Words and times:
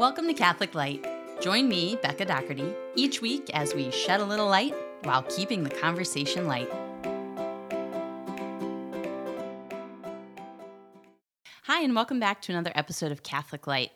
Welcome 0.00 0.26
to 0.26 0.34
Catholic 0.34 0.74
Light. 0.74 1.06
Join 1.40 1.68
me, 1.68 1.96
Becca 2.02 2.24
Doherty, 2.24 2.74
each 2.96 3.22
week 3.22 3.48
as 3.54 3.76
we 3.76 3.92
shed 3.92 4.18
a 4.18 4.24
little 4.24 4.48
light 4.48 4.74
while 5.04 5.22
keeping 5.22 5.62
the 5.62 5.70
conversation 5.70 6.48
light. 6.48 6.68
Hi, 11.62 11.80
and 11.82 11.94
welcome 11.94 12.18
back 12.18 12.42
to 12.42 12.52
another 12.52 12.72
episode 12.74 13.12
of 13.12 13.22
Catholic 13.22 13.68
Light. 13.68 13.92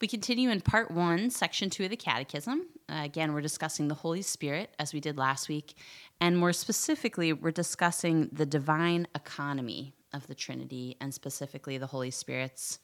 We 0.00 0.06
continue 0.06 0.50
in 0.50 0.60
part 0.60 0.92
one, 0.92 1.30
section 1.30 1.68
two 1.68 1.82
of 1.82 1.90
the 1.90 1.96
Catechism. 1.96 2.68
Uh, 2.88 3.00
again, 3.02 3.32
we're 3.32 3.40
discussing 3.40 3.88
the 3.88 3.96
Holy 3.96 4.22
Spirit 4.22 4.72
as 4.78 4.94
we 4.94 5.00
did 5.00 5.18
last 5.18 5.48
week, 5.48 5.74
and 6.20 6.38
more 6.38 6.52
specifically, 6.52 7.32
we're 7.32 7.50
discussing 7.50 8.28
the 8.32 8.46
divine 8.46 9.08
economy 9.16 9.94
of 10.12 10.28
the 10.28 10.34
Trinity 10.36 10.96
and 11.00 11.12
specifically 11.12 11.76
the 11.76 11.88
Holy 11.88 12.12
Spirit's 12.12 12.78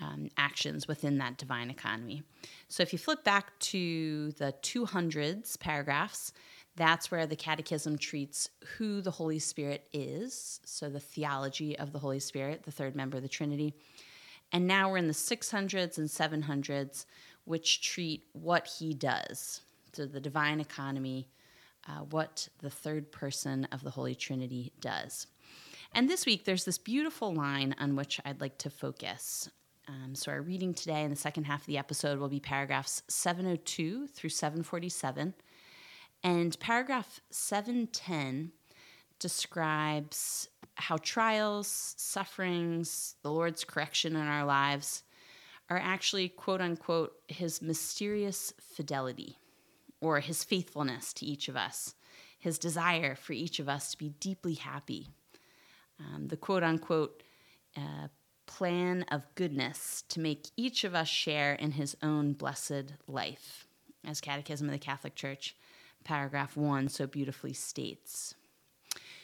um, 0.00 0.28
actions 0.36 0.88
within 0.88 1.18
that 1.18 1.38
divine 1.38 1.70
economy. 1.70 2.22
So 2.68 2.82
if 2.82 2.92
you 2.92 2.98
flip 2.98 3.24
back 3.24 3.58
to 3.60 4.32
the 4.32 4.54
200s 4.62 5.58
paragraphs, 5.58 6.32
that's 6.76 7.10
where 7.10 7.26
the 7.26 7.36
Catechism 7.36 7.98
treats 7.98 8.48
who 8.76 9.02
the 9.02 9.10
Holy 9.10 9.38
Spirit 9.38 9.86
is, 9.92 10.60
so 10.64 10.88
the 10.88 11.00
theology 11.00 11.78
of 11.78 11.92
the 11.92 11.98
Holy 11.98 12.20
Spirit, 12.20 12.62
the 12.62 12.72
third 12.72 12.96
member 12.96 13.18
of 13.18 13.22
the 13.22 13.28
Trinity. 13.28 13.74
And 14.52 14.66
now 14.66 14.90
we're 14.90 14.96
in 14.96 15.08
the 15.08 15.12
600s 15.12 15.98
and 15.98 16.08
700s, 16.08 17.04
which 17.44 17.82
treat 17.82 18.24
what 18.32 18.66
he 18.66 18.94
does, 18.94 19.62
so 19.92 20.06
the 20.06 20.20
divine 20.20 20.60
economy, 20.60 21.28
uh, 21.88 22.04
what 22.10 22.48
the 22.60 22.70
third 22.70 23.12
person 23.12 23.66
of 23.72 23.82
the 23.82 23.90
Holy 23.90 24.14
Trinity 24.14 24.72
does. 24.80 25.26
And 25.94 26.08
this 26.08 26.24
week, 26.24 26.44
there's 26.44 26.64
this 26.64 26.78
beautiful 26.78 27.34
line 27.34 27.74
on 27.78 27.96
which 27.96 28.20
I'd 28.24 28.40
like 28.40 28.56
to 28.58 28.70
focus. 28.70 29.50
Um, 29.92 30.14
so, 30.14 30.32
our 30.32 30.40
reading 30.40 30.72
today 30.72 31.02
in 31.02 31.10
the 31.10 31.16
second 31.16 31.44
half 31.44 31.60
of 31.60 31.66
the 31.66 31.76
episode 31.76 32.18
will 32.18 32.28
be 32.28 32.40
paragraphs 32.40 33.02
702 33.08 34.06
through 34.06 34.30
747. 34.30 35.34
And 36.22 36.58
paragraph 36.60 37.20
710 37.30 38.52
describes 39.18 40.48
how 40.76 40.96
trials, 40.96 41.94
sufferings, 41.98 43.16
the 43.22 43.30
Lord's 43.30 43.64
correction 43.64 44.16
in 44.16 44.22
our 44.22 44.44
lives 44.44 45.02
are 45.68 45.80
actually, 45.82 46.28
quote 46.28 46.60
unquote, 46.60 47.12
his 47.28 47.60
mysterious 47.60 48.52
fidelity 48.60 49.36
or 50.00 50.20
his 50.20 50.42
faithfulness 50.42 51.12
to 51.14 51.26
each 51.26 51.48
of 51.48 51.56
us, 51.56 51.94
his 52.38 52.58
desire 52.58 53.14
for 53.14 53.34
each 53.34 53.58
of 53.58 53.68
us 53.68 53.90
to 53.90 53.98
be 53.98 54.10
deeply 54.20 54.54
happy. 54.54 55.08
Um, 56.00 56.28
the 56.28 56.36
quote 56.36 56.62
unquote 56.62 57.22
uh, 57.76 58.08
plan 58.56 59.04
of 59.10 59.26
goodness 59.34 60.04
to 60.10 60.20
make 60.20 60.48
each 60.56 60.84
of 60.84 60.94
us 60.94 61.08
share 61.08 61.54
in 61.54 61.72
his 61.72 61.96
own 62.02 62.34
blessed 62.34 62.92
life, 63.08 63.66
as 64.06 64.20
Catechism 64.20 64.68
of 64.68 64.72
the 64.72 64.78
Catholic 64.78 65.14
Church, 65.14 65.56
paragraph 66.04 66.54
1, 66.54 66.88
so 66.88 67.06
beautifully 67.06 67.54
states. 67.54 68.34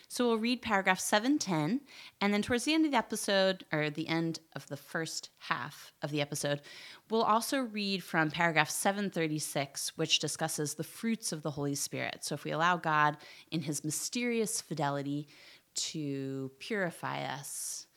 So 0.08 0.26
we'll 0.26 0.38
read 0.38 0.62
paragraph 0.62 0.98
710, 0.98 1.82
and 2.22 2.32
then 2.32 2.40
towards 2.40 2.64
the 2.64 2.72
end 2.72 2.86
of 2.86 2.92
the 2.92 2.96
episode, 2.96 3.66
or 3.70 3.90
the 3.90 4.08
end 4.08 4.40
of 4.56 4.66
the 4.68 4.78
first 4.78 5.28
half 5.40 5.92
of 6.00 6.10
the 6.10 6.22
episode, 6.22 6.62
we'll 7.10 7.22
also 7.22 7.58
read 7.58 8.02
from 8.02 8.30
paragraph 8.30 8.70
736, 8.70 9.98
which 9.98 10.20
discusses 10.20 10.74
the 10.74 10.84
fruits 10.84 11.32
of 11.32 11.42
the 11.42 11.50
Holy 11.50 11.74
Spirit. 11.74 12.20
So 12.24 12.34
if 12.34 12.44
we 12.44 12.52
allow 12.52 12.78
God 12.78 13.18
in 13.50 13.60
his 13.60 13.84
mysterious 13.84 14.62
fidelity 14.62 15.28
to 15.74 16.50
purify 16.58 17.24
us, 17.24 17.87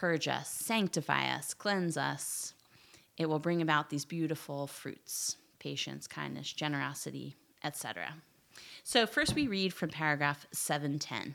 purge 0.00 0.26
us, 0.28 0.48
sanctify 0.48 1.28
us, 1.28 1.52
cleanse 1.52 1.98
us, 1.98 2.54
it 3.18 3.28
will 3.28 3.38
bring 3.38 3.60
about 3.60 3.90
these 3.90 4.06
beautiful 4.06 4.66
fruits 4.66 5.36
patience, 5.58 6.06
kindness, 6.06 6.50
generosity, 6.50 7.36
etc. 7.62 8.14
So, 8.82 9.06
first 9.06 9.34
we 9.34 9.46
read 9.46 9.74
from 9.74 9.90
paragraph 9.90 10.46
710 10.52 11.34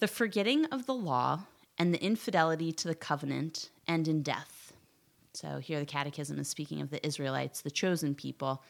The 0.00 0.06
forgetting 0.06 0.66
of 0.66 0.84
the 0.84 0.94
law 0.94 1.46
and 1.78 1.94
the 1.94 2.04
infidelity 2.04 2.72
to 2.72 2.88
the 2.88 2.94
covenant 2.94 3.70
end 3.88 4.06
in 4.06 4.22
death. 4.22 4.74
So, 5.32 5.56
here 5.58 5.80
the 5.80 5.86
Catechism 5.86 6.38
is 6.38 6.48
speaking 6.48 6.82
of 6.82 6.90
the 6.90 7.04
Israelites, 7.06 7.62
the 7.62 7.70
chosen 7.70 8.14
people, 8.14 8.62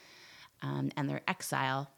um, 0.62 0.92
and 0.96 1.10
their 1.10 1.22
exile, 1.26 1.90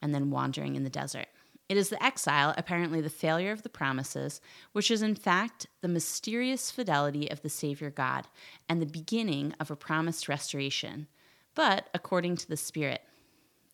and 0.00 0.14
then 0.14 0.30
wandering 0.30 0.76
in 0.76 0.84
the 0.84 0.90
desert. 0.90 1.26
It 1.68 1.76
is 1.76 1.88
the 1.88 2.02
exile, 2.02 2.54
apparently 2.56 3.00
the 3.00 3.10
failure 3.10 3.50
of 3.50 3.62
the 3.62 3.68
promises, 3.68 4.40
which 4.72 4.90
is 4.90 5.02
in 5.02 5.16
fact 5.16 5.66
the 5.80 5.88
mysterious 5.88 6.70
fidelity 6.70 7.28
of 7.28 7.42
the 7.42 7.48
Savior 7.48 7.90
God 7.90 8.28
and 8.68 8.80
the 8.80 8.86
beginning 8.86 9.52
of 9.58 9.70
a 9.70 9.76
promised 9.76 10.28
restoration, 10.28 11.08
but 11.54 11.88
according 11.92 12.36
to 12.36 12.48
the 12.48 12.56
Spirit. 12.56 13.02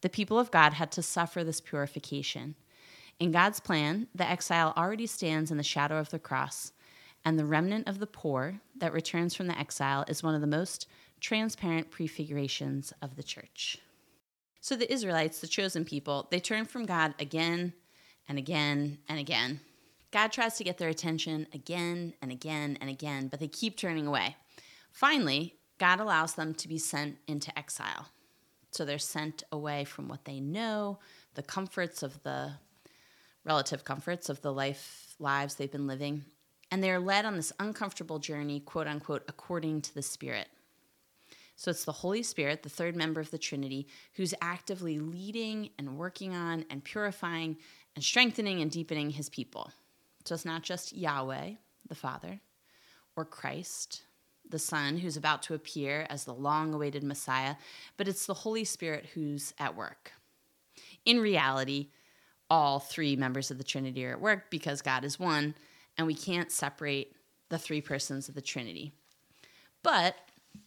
The 0.00 0.08
people 0.08 0.38
of 0.38 0.50
God 0.50 0.72
had 0.72 0.90
to 0.92 1.02
suffer 1.02 1.44
this 1.44 1.60
purification. 1.60 2.54
In 3.20 3.30
God's 3.30 3.60
plan, 3.60 4.08
the 4.14 4.28
exile 4.28 4.72
already 4.74 5.06
stands 5.06 5.50
in 5.50 5.58
the 5.58 5.62
shadow 5.62 5.98
of 5.98 6.10
the 6.10 6.18
cross, 6.18 6.72
and 7.24 7.38
the 7.38 7.44
remnant 7.44 7.88
of 7.88 7.98
the 7.98 8.06
poor 8.06 8.60
that 8.78 8.94
returns 8.94 9.34
from 9.34 9.48
the 9.48 9.58
exile 9.58 10.04
is 10.08 10.22
one 10.22 10.34
of 10.34 10.40
the 10.40 10.46
most 10.46 10.88
transparent 11.20 11.90
prefigurations 11.90 12.92
of 13.02 13.16
the 13.16 13.22
church. 13.22 13.78
So 14.60 14.76
the 14.76 14.92
Israelites, 14.92 15.40
the 15.40 15.46
chosen 15.46 15.84
people, 15.84 16.26
they 16.30 16.40
turn 16.40 16.64
from 16.64 16.86
God 16.86 17.14
again 17.18 17.74
and 18.28 18.38
again 18.38 18.98
and 19.08 19.18
again. 19.18 19.60
God 20.10 20.30
tries 20.30 20.56
to 20.58 20.64
get 20.64 20.78
their 20.78 20.90
attention 20.90 21.46
again 21.54 22.14
and 22.20 22.30
again 22.30 22.76
and 22.80 22.90
again, 22.90 23.28
but 23.28 23.40
they 23.40 23.48
keep 23.48 23.76
turning 23.76 24.06
away. 24.06 24.36
Finally, 24.92 25.54
God 25.78 26.00
allows 26.00 26.34
them 26.34 26.54
to 26.54 26.68
be 26.68 26.78
sent 26.78 27.16
into 27.26 27.56
exile. 27.58 28.08
So 28.70 28.84
they're 28.84 28.98
sent 28.98 29.42
away 29.50 29.84
from 29.84 30.08
what 30.08 30.24
they 30.24 30.40
know, 30.40 30.98
the 31.34 31.42
comforts 31.42 32.02
of 32.02 32.22
the 32.22 32.52
relative 33.44 33.84
comforts 33.84 34.28
of 34.28 34.40
the 34.42 34.52
life 34.52 35.14
lives 35.18 35.54
they've 35.54 35.70
been 35.70 35.86
living, 35.86 36.24
and 36.70 36.82
they're 36.82 37.00
led 37.00 37.24
on 37.24 37.36
this 37.36 37.52
uncomfortable 37.58 38.18
journey, 38.18 38.60
quote 38.60 38.86
unquote, 38.86 39.24
according 39.28 39.82
to 39.82 39.94
the 39.94 40.02
Spirit. 40.02 40.48
So 41.56 41.70
it's 41.70 41.84
the 41.84 41.92
Holy 41.92 42.22
Spirit, 42.22 42.62
the 42.62 42.68
third 42.68 42.96
member 42.96 43.20
of 43.20 43.30
the 43.30 43.38
Trinity, 43.38 43.86
who's 44.14 44.34
actively 44.40 44.98
leading 44.98 45.70
and 45.78 45.98
working 45.98 46.34
on 46.34 46.64
and 46.70 46.82
purifying 46.82 47.56
and 47.94 48.04
strengthening 48.04 48.60
and 48.60 48.70
deepening 48.70 49.10
his 49.10 49.28
people. 49.28 49.70
So 50.24 50.34
it's 50.34 50.44
not 50.44 50.62
just 50.62 50.96
Yahweh, 50.96 51.52
the 51.88 51.94
Father, 51.94 52.40
or 53.16 53.24
Christ, 53.24 54.02
the 54.48 54.58
Son, 54.58 54.98
who's 54.98 55.16
about 55.16 55.42
to 55.44 55.54
appear 55.54 56.06
as 56.08 56.24
the 56.24 56.34
long 56.34 56.74
awaited 56.74 57.02
Messiah, 57.02 57.56
but 57.96 58.08
it's 58.08 58.26
the 58.26 58.34
Holy 58.34 58.64
Spirit 58.64 59.06
who's 59.14 59.52
at 59.58 59.76
work. 59.76 60.12
In 61.04 61.20
reality, 61.20 61.88
all 62.48 62.78
three 62.78 63.16
members 63.16 63.50
of 63.50 63.58
the 63.58 63.64
Trinity 63.64 64.04
are 64.04 64.12
at 64.12 64.20
work 64.20 64.50
because 64.50 64.82
God 64.82 65.04
is 65.04 65.18
one, 65.18 65.54
and 65.96 66.06
we 66.06 66.14
can't 66.14 66.52
separate 66.52 67.16
the 67.48 67.58
three 67.58 67.80
persons 67.80 68.28
of 68.28 68.34
the 68.34 68.42
Trinity. 68.42 68.92
But 69.82 70.16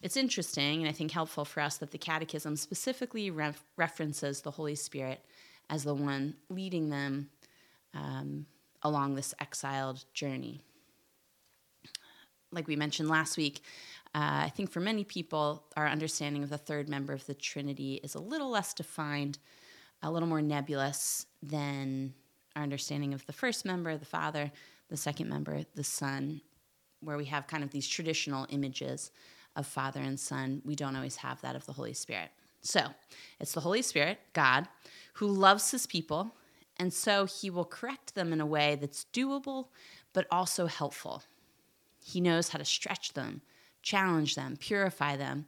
it's 0.01 0.17
interesting 0.17 0.81
and 0.81 0.89
I 0.89 0.91
think 0.91 1.11
helpful 1.11 1.45
for 1.45 1.61
us 1.61 1.77
that 1.77 1.91
the 1.91 1.97
Catechism 1.97 2.55
specifically 2.55 3.29
ref- 3.29 3.63
references 3.77 4.41
the 4.41 4.51
Holy 4.51 4.75
Spirit 4.75 5.23
as 5.69 5.83
the 5.83 5.93
one 5.93 6.35
leading 6.49 6.89
them 6.89 7.29
um, 7.93 8.45
along 8.83 9.15
this 9.15 9.33
exiled 9.39 10.03
journey. 10.13 10.61
Like 12.51 12.67
we 12.67 12.75
mentioned 12.75 13.09
last 13.09 13.37
week, 13.37 13.61
uh, 14.13 14.45
I 14.45 14.49
think 14.55 14.71
for 14.71 14.79
many 14.79 15.03
people, 15.03 15.65
our 15.75 15.87
understanding 15.87 16.43
of 16.43 16.49
the 16.49 16.57
third 16.57 16.87
member 16.87 17.11
of 17.11 17.25
the 17.25 17.33
Trinity 17.33 17.99
is 18.03 18.15
a 18.15 18.19
little 18.19 18.49
less 18.49 18.73
defined, 18.73 19.39
a 20.01 20.09
little 20.09 20.29
more 20.29 20.41
nebulous 20.41 21.25
than 21.43 22.13
our 22.55 22.63
understanding 22.63 23.13
of 23.13 23.25
the 23.25 23.33
first 23.33 23.65
member, 23.65 23.97
the 23.97 24.05
Father, 24.05 24.51
the 24.89 24.95
second 24.95 25.27
member, 25.27 25.63
the 25.75 25.83
Son, 25.83 26.39
where 27.01 27.17
we 27.17 27.25
have 27.25 27.47
kind 27.47 27.63
of 27.63 27.71
these 27.71 27.87
traditional 27.87 28.47
images 28.49 29.11
of 29.55 29.65
Father 29.65 29.99
and 29.99 30.19
Son. 30.19 30.61
We 30.63 30.75
don't 30.75 30.95
always 30.95 31.17
have 31.17 31.41
that 31.41 31.55
of 31.55 31.65
the 31.65 31.73
Holy 31.73 31.93
Spirit. 31.93 32.29
So 32.65 32.87
it's 33.39 33.53
the 33.53 33.61
Holy 33.61 33.83
Spirit, 33.83 34.19
God, 34.33 34.67
who 35.13 35.27
loves 35.27 35.69
his 35.69 35.85
people, 35.85 36.35
and 36.77 36.91
so 36.91 37.25
he 37.25 37.49
will 37.49 37.63
correct 37.63 38.15
them 38.15 38.33
in 38.33 38.41
a 38.41 38.45
way 38.45 38.75
that's 38.75 39.05
doable, 39.13 39.67
but 40.13 40.25
also 40.31 40.65
helpful. 40.65 41.21
He 42.03 42.19
knows 42.19 42.49
how 42.49 42.57
to 42.57 42.65
stretch 42.65 43.13
them, 43.13 43.41
challenge 43.83 44.35
them, 44.35 44.57
purify 44.59 45.15
them, 45.15 45.45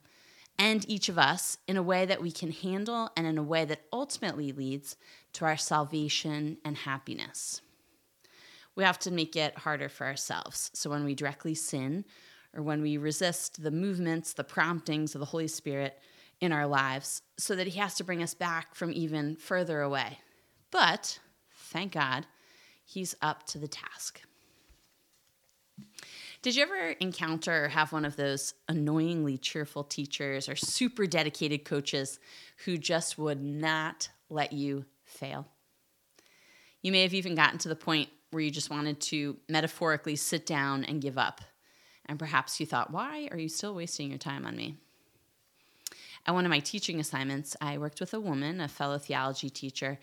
and 0.59 0.87
each 0.87 1.09
of 1.09 1.17
us 1.17 1.57
in 1.67 1.75
a 1.75 1.83
way 1.83 2.05
that 2.05 2.21
we 2.21 2.31
can 2.31 2.51
handle 2.51 3.09
and 3.17 3.25
in 3.25 3.37
a 3.37 3.43
way 3.43 3.65
that 3.65 3.81
ultimately 3.91 4.51
leads 4.51 4.95
to 5.33 5.45
our 5.45 5.57
salvation 5.57 6.57
and 6.63 6.77
happiness. 6.77 7.61
We 8.75 8.83
to 8.99 9.11
make 9.11 9.35
it 9.35 9.57
harder 9.57 9.89
for 9.89 10.05
ourselves. 10.05 10.69
So 10.75 10.91
when 10.91 11.03
we 11.03 11.15
directly 11.15 11.55
sin, 11.55 12.05
or 12.55 12.61
when 12.61 12.81
we 12.81 12.97
resist 12.97 13.63
the 13.63 13.71
movements, 13.71 14.33
the 14.33 14.43
promptings 14.43 15.15
of 15.15 15.19
the 15.19 15.25
Holy 15.25 15.47
Spirit, 15.47 15.99
in 16.39 16.51
our 16.51 16.67
lives 16.67 17.21
so 17.37 17.55
that 17.55 17.67
he 17.67 17.79
has 17.79 17.95
to 17.95 18.03
bring 18.03 18.21
us 18.21 18.33
back 18.33 18.75
from 18.75 18.91
even 18.91 19.35
further 19.35 19.81
away. 19.81 20.19
But 20.71 21.19
thank 21.55 21.93
God, 21.93 22.25
he's 22.85 23.15
up 23.21 23.45
to 23.47 23.57
the 23.57 23.67
task. 23.67 24.21
Did 26.41 26.55
you 26.55 26.63
ever 26.63 26.91
encounter 26.99 27.65
or 27.65 27.67
have 27.69 27.91
one 27.91 28.05
of 28.05 28.15
those 28.15 28.53
annoyingly 28.69 29.37
cheerful 29.37 29.83
teachers 29.83 30.47
or 30.47 30.55
super 30.55 31.07
dedicated 31.07 31.65
coaches 31.65 32.19
who 32.65 32.77
just 32.77 33.17
would 33.17 33.41
not 33.41 34.09
let 34.29 34.53
you 34.53 34.85
fail? 35.03 35.47
You 36.81 36.91
may 36.91 37.01
have 37.01 37.13
even 37.13 37.35
gotten 37.35 37.57
to 37.59 37.69
the 37.69 37.75
point 37.75 38.09
where 38.31 38.43
you 38.43 38.51
just 38.51 38.69
wanted 38.69 39.01
to 39.01 39.37
metaphorically 39.49 40.15
sit 40.15 40.45
down 40.45 40.83
and 40.83 41.01
give 41.01 41.17
up. 41.17 41.41
And 42.05 42.19
perhaps 42.19 42.59
you 42.59 42.65
thought, 42.65 42.91
why 42.91 43.27
are 43.31 43.37
you 43.37 43.49
still 43.49 43.73
wasting 43.73 44.09
your 44.09 44.19
time 44.19 44.45
on 44.45 44.55
me? 44.55 44.77
At 46.27 46.33
one 46.33 46.45
of 46.45 46.49
my 46.49 46.59
teaching 46.59 46.99
assignments, 46.99 47.55
I 47.61 47.77
worked 47.77 48.01
with 48.01 48.13
a 48.13 48.19
woman, 48.19 48.59
a 48.59 48.67
fellow 48.67 48.97
theology 48.97 49.49
teacher, 49.49 49.97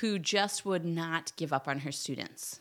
who 0.00 0.18
just 0.18 0.64
would 0.64 0.86
not 0.86 1.32
give 1.36 1.52
up 1.52 1.68
on 1.68 1.80
her 1.80 1.92
students. 1.92 2.60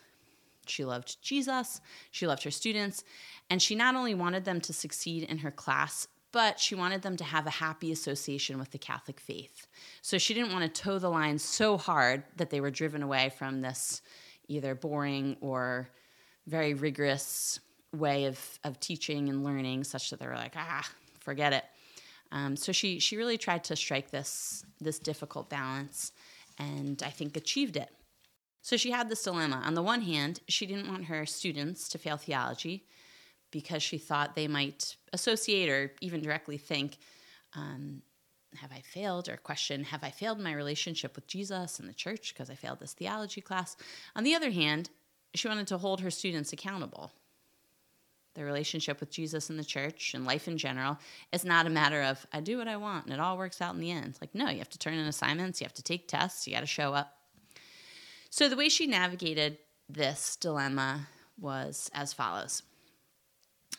She 0.68 0.84
loved 0.84 1.22
Jesus, 1.22 1.80
she 2.12 2.28
loved 2.28 2.44
her 2.44 2.52
students, 2.52 3.04
and 3.50 3.62
she 3.62 3.76
not 3.76 3.96
only 3.96 4.14
wanted 4.14 4.44
them 4.44 4.60
to 4.62 4.74
succeed 4.74 5.24
in 5.24 5.40
her 5.40 5.52
class, 5.52 6.08
but 6.34 6.60
she 6.60 6.76
wanted 6.76 7.04
them 7.04 7.16
to 7.16 7.24
have 7.24 7.48
a 7.48 7.52
happy 7.52 7.94
association 7.94 8.60
with 8.60 8.72
the 8.72 8.78
Catholic 8.78 9.22
faith. 9.22 9.68
So 10.02 10.18
she 10.18 10.34
didn't 10.34 10.52
want 10.52 10.64
to 10.74 10.82
toe 10.82 11.00
the 11.00 11.10
line 11.10 11.40
so 11.40 11.78
hard 11.78 12.24
that 12.36 12.50
they 12.50 12.60
were 12.60 12.72
driven 12.72 13.02
away 13.02 13.32
from 13.38 13.62
this 13.62 14.02
either 14.50 14.76
boring 14.76 15.38
or 15.40 15.90
very 16.48 16.74
rigorous 16.74 17.62
way 17.94 18.26
of, 18.26 18.60
of 18.66 18.80
teaching 18.82 19.30
and 19.30 19.46
learning, 19.46 19.86
such 19.86 20.10
that 20.10 20.20
they 20.20 20.28
were 20.28 20.36
like, 20.36 20.56
ah, 20.58 20.88
forget 21.22 21.54
it. 21.54 21.64
Um, 22.36 22.58
so 22.58 22.74
she 22.74 23.00
she 23.00 23.16
really 23.16 23.38
tried 23.38 23.64
to 23.64 23.76
strike 23.78 24.12
this 24.12 24.66
this 24.80 25.00
difficult 25.00 25.50
balance, 25.50 26.12
and 26.60 27.02
I 27.02 27.10
think 27.10 27.38
achieved 27.38 27.78
it. 27.78 27.90
So 28.62 28.76
she 28.78 28.92
had 28.92 29.10
this 29.10 29.24
dilemma. 29.24 29.62
On 29.66 29.74
the 29.74 29.82
one 29.82 30.02
hand, 30.02 30.42
she 30.50 30.66
didn't 30.66 30.90
want 30.90 31.06
her 31.06 31.26
students 31.26 31.88
to 31.90 31.98
fail 31.98 32.18
theology 32.18 32.86
because 33.52 33.82
she 33.82 33.98
thought 33.98 34.36
they 34.36 34.50
might 34.50 34.98
associate 35.14 35.70
or 35.70 35.94
even 36.02 36.22
directly 36.22 36.58
think, 36.58 36.98
um, 37.56 38.02
have 38.56 38.72
I 38.72 38.82
failed? 38.82 39.30
Or 39.30 39.38
question, 39.38 39.86
have 39.86 40.04
I 40.04 40.10
failed 40.10 40.40
my 40.40 40.52
relationship 40.52 41.16
with 41.16 41.28
Jesus 41.28 41.80
and 41.80 41.88
the 41.88 41.94
church 41.94 42.34
because 42.34 42.50
I 42.50 42.56
failed 42.56 42.80
this 42.80 42.94
theology 42.94 43.40
class? 43.40 43.78
On 44.16 44.26
the 44.26 44.36
other 44.36 44.52
hand, 44.52 44.90
she 45.36 45.48
wanted 45.48 45.68
to 45.68 45.78
hold 45.78 46.02
her 46.02 46.12
students 46.12 46.52
accountable. 46.52 47.14
Their 48.36 48.46
relationship 48.46 49.00
with 49.00 49.10
Jesus 49.10 49.50
and 49.50 49.58
the 49.58 49.64
church 49.64 50.14
and 50.14 50.26
life 50.26 50.48
in 50.48 50.58
general 50.58 51.00
is 51.32 51.46
not 51.46 51.66
a 51.66 51.70
matter 51.70 52.02
of, 52.04 52.26
I 52.34 52.42
do 52.42 52.58
what 52.58 52.68
I 52.68 52.78
want 52.78 53.06
and 53.06 53.14
it 53.14 53.20
all 53.20 53.38
works 53.38 53.62
out 53.62 53.74
in 53.74 53.80
the 53.80 53.92
end. 53.92 54.08
It's 54.08 54.22
like, 54.22 54.36
no, 54.36 54.50
you 54.50 54.60
have 54.60 54.70
to 54.70 54.78
turn 54.78 54.96
in 54.96 55.08
assignments, 55.08 55.62
you 55.62 55.66
have 55.66 55.74
to 55.74 55.84
take 55.84 56.08
tests, 56.08 56.46
you 56.46 56.54
got 56.54 56.60
to 56.60 56.66
show 56.66 56.94
up. 56.94 57.14
So 58.30 58.50
the 58.50 58.58
way 58.58 58.68
she 58.68 58.88
navigated 58.88 59.58
this 59.88 60.36
dilemma 60.36 61.08
was 61.40 61.90
as 61.94 62.12
follows 62.12 62.62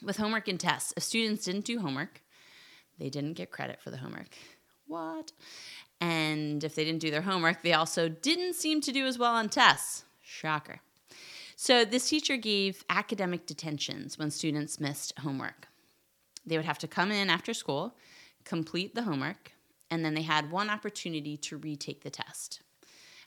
with 0.03 0.17
homework 0.17 0.49
and 0.49 0.59
tests, 0.59 0.93
if 0.97 1.03
students 1.03 1.45
didn't 1.45 1.65
do 1.65 1.81
homework, 1.81 2.23
they 2.99 3.11
didn't 3.11 3.35
get 3.35 3.51
credit 3.51 3.81
for 3.83 3.91
the 3.91 3.97
homework. 3.99 4.37
What? 4.87 5.33
And 6.01 6.63
if 6.63 6.75
they 6.75 6.85
didn't 6.85 7.01
do 7.01 7.11
their 7.11 7.23
homework, 7.23 7.63
they 7.63 7.73
also 7.73 8.09
didn't 8.09 8.55
seem 8.55 8.81
to 8.83 8.93
do 8.93 9.07
as 9.07 9.19
well 9.19 9.35
on 9.35 9.49
tests. 9.49 10.05
Shocker. 10.21 10.81
So 11.57 11.85
this 11.85 12.09
teacher 12.11 12.37
gave 12.37 12.85
academic 12.91 13.47
detentions 13.47 14.19
when 14.19 14.31
students 14.31 14.79
missed 14.79 15.19
homework. 15.19 15.69
They 16.45 16.57
would 16.57 16.67
have 16.67 16.79
to 16.79 16.89
come 16.89 17.11
in 17.11 17.31
after 17.31 17.55
school, 17.55 17.97
complete 18.45 18.95
the 18.95 19.03
homework, 19.03 19.53
and 19.91 20.05
then 20.05 20.15
they 20.15 20.23
had 20.23 20.51
one 20.51 20.71
opportunity 20.71 21.37
to 21.39 21.57
retake 21.57 22.03
the 22.03 22.11
test. 22.11 22.61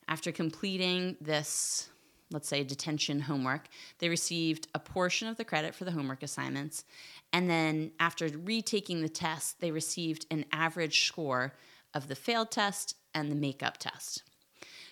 After 0.08 0.32
completing 0.32 1.18
this 1.20 1.90
let's 2.32 2.48
say 2.48 2.64
detention 2.64 3.22
homework, 3.22 3.68
they 3.98 4.10
received 4.10 4.68
a 4.76 4.80
portion 4.80 5.28
of 5.28 5.38
the 5.38 5.44
credit 5.46 5.74
for 5.74 5.86
the 5.86 5.92
homework 5.92 6.24
assignments. 6.24 6.86
And 7.34 7.50
then 7.50 7.92
after 8.00 8.28
retaking 8.28 9.02
the 9.02 9.10
test, 9.10 9.60
they 9.62 9.72
received 9.72 10.26
an 10.30 10.46
average 10.52 11.08
score 11.08 11.54
of 11.94 12.08
the 12.08 12.16
failed 12.16 12.52
test 12.52 12.96
and 13.16 13.32
the 13.32 13.36
makeup 13.36 13.78
test. 13.78 14.24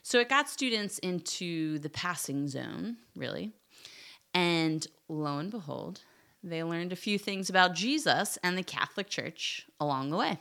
So 0.08 0.22
it 0.22 0.30
got 0.30 0.48
students 0.48 1.00
into 1.00 1.80
the 1.80 1.90
passing 1.90 2.48
zone, 2.48 2.96
really. 3.14 3.52
And 4.34 4.88
lo 5.10 5.38
and 5.38 5.52
behold, 5.52 6.04
they 6.42 6.64
learned 6.64 6.94
a 6.94 6.96
few 6.96 7.20
things 7.20 7.50
about 7.50 7.76
Jesus 7.76 8.38
and 8.42 8.58
the 8.58 8.64
Catholic 8.64 9.10
Church 9.10 9.68
along 9.82 10.12
the 10.12 10.16
way. 10.16 10.40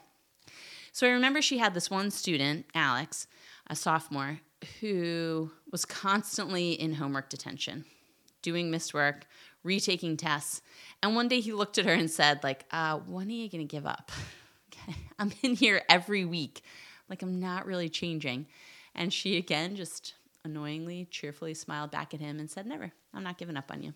So 0.93 1.09
I 1.09 1.11
remember 1.11 1.43
she 1.43 1.59
had 1.59 1.75
this 1.75 1.91
one 1.91 2.13
student, 2.13 2.67
Alex, 2.77 3.27
a 3.67 3.75
sophomore, 3.75 4.39
who 4.81 5.51
was 5.73 5.85
constantly 5.85 6.75
in 6.75 6.95
homework 6.95 7.29
detention, 7.29 7.87
doing 8.43 8.71
missed 8.71 8.95
work, 8.95 9.27
retaking 9.65 10.17
tests. 10.17 10.63
And 11.03 11.17
one 11.17 11.27
day 11.27 11.41
he 11.41 11.53
looked 11.53 11.77
at 11.77 11.87
her 11.87 11.93
and 11.93 12.09
said, 12.09 12.45
like, 12.45 12.67
uh, 12.71 12.99
when 12.99 13.27
are 13.27 13.33
you 13.33 13.51
going 13.51 13.67
to 13.67 13.77
give 13.77 13.85
up? 13.85 14.13
Okay. 14.73 14.99
I'm 15.19 15.33
in 15.43 15.55
here 15.55 15.83
every 15.89 16.25
week. 16.25 16.63
Like, 17.09 17.23
I'm 17.23 17.41
not 17.41 17.67
really 17.67 17.89
changing. 17.89 18.47
And 18.97 19.13
she 19.13 19.37
again 19.37 19.77
just 19.77 20.15
annoyingly, 20.45 21.07
cheerfully 21.11 21.55
smiled 21.55 21.91
back 21.93 22.15
at 22.15 22.21
him 22.21 22.41
and 22.41 22.51
said, 22.51 22.67
Never, 22.67 22.93
I'm 23.15 23.23
not 23.23 23.39
giving 23.39 23.57
up 23.57 23.71
on 23.71 23.83
you. 23.83 23.95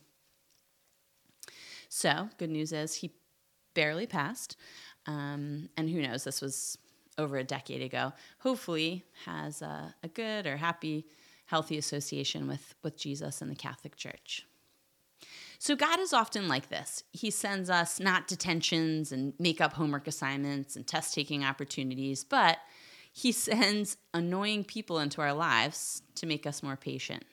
So, 1.89 2.29
good 2.39 2.51
news 2.51 2.73
is 2.73 2.95
he 2.95 3.11
barely 3.75 4.07
passed. 4.07 4.57
Um, 5.07 5.71
and 5.77 5.91
who 5.91 6.03
knows, 6.03 6.25
this 6.25 6.41
was 6.41 6.79
over 7.19 7.37
a 7.37 7.45
decade 7.45 7.83
ago, 7.83 8.13
hopefully 8.39 9.05
has 9.25 9.63
a, 9.63 9.95
a 10.03 10.09
good 10.09 10.47
or 10.47 10.57
happy, 10.57 11.07
healthy 11.47 11.79
association 11.79 12.47
with, 12.47 12.75
with 12.83 12.97
Jesus 12.97 13.43
and 13.43 13.51
the 13.51 13.57
Catholic 13.57 13.97
Church. 13.97 14.47
So 15.59 15.77
God 15.77 16.01
is 16.01 16.15
often 16.15 16.49
like 16.49 16.71
this. 16.71 17.05
He 17.13 17.31
sends 17.31 17.69
us 17.69 18.01
not 18.01 18.29
detentions 18.29 19.13
and 19.13 19.35
make 19.39 19.61
up 19.61 19.75
homework 19.75 20.07
assignments 20.07 20.75
and 20.77 20.87
test 20.87 21.15
taking 21.15 21.45
opportunities, 21.45 22.25
but 22.25 22.59
he 23.13 23.33
sends 23.33 23.97
annoying 24.15 24.65
people 24.65 24.99
into 24.99 25.21
our 25.21 25.33
lives 25.33 26.03
to 26.17 26.27
make 26.27 26.47
us 26.47 26.63
more 26.63 26.77
patient. 26.77 27.25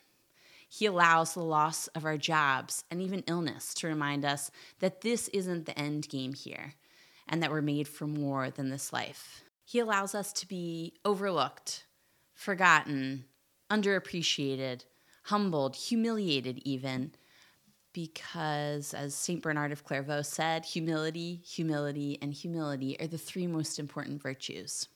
He 0.70 0.86
allows 0.86 1.34
the 1.34 1.44
loss 1.44 1.88
of 1.88 2.04
our 2.04 2.18
jobs 2.18 2.84
and 2.92 3.02
even 3.02 3.24
illness 3.28 3.74
to 3.76 3.88
remind 3.88 4.26
us 4.26 4.52
that 4.80 5.02
this 5.02 5.28
isn't 5.30 5.66
the 5.66 5.78
end 5.80 6.10
game 6.10 6.34
here 6.34 6.74
and 7.28 7.42
that 7.42 7.52
we're 7.52 7.62
made 7.62 7.88
for 7.88 8.08
more 8.08 8.50
than 8.50 8.70
this 8.70 8.92
life. 8.92 9.44
He 9.64 9.80
allows 9.80 10.16
us 10.16 10.34
to 10.34 10.48
be 10.48 10.94
overlooked, 11.06 11.86
forgotten, 12.34 13.26
underappreciated, 13.70 14.84
humbled, 15.24 15.76
humiliated, 15.76 16.60
even. 16.64 17.12
Because, 17.94 18.94
as 18.94 19.16
St. 19.16 19.42
Bernard 19.42 19.72
of 19.72 19.84
Clairvaux 19.84 20.22
said, 20.22 20.66
humility, 20.66 21.42
humility, 21.46 22.18
and 22.22 22.34
humility 22.34 22.96
are 23.00 23.08
the 23.08 23.18
three 23.18 23.48
most 23.48 23.80
important 23.80 24.22
virtues. 24.22 24.88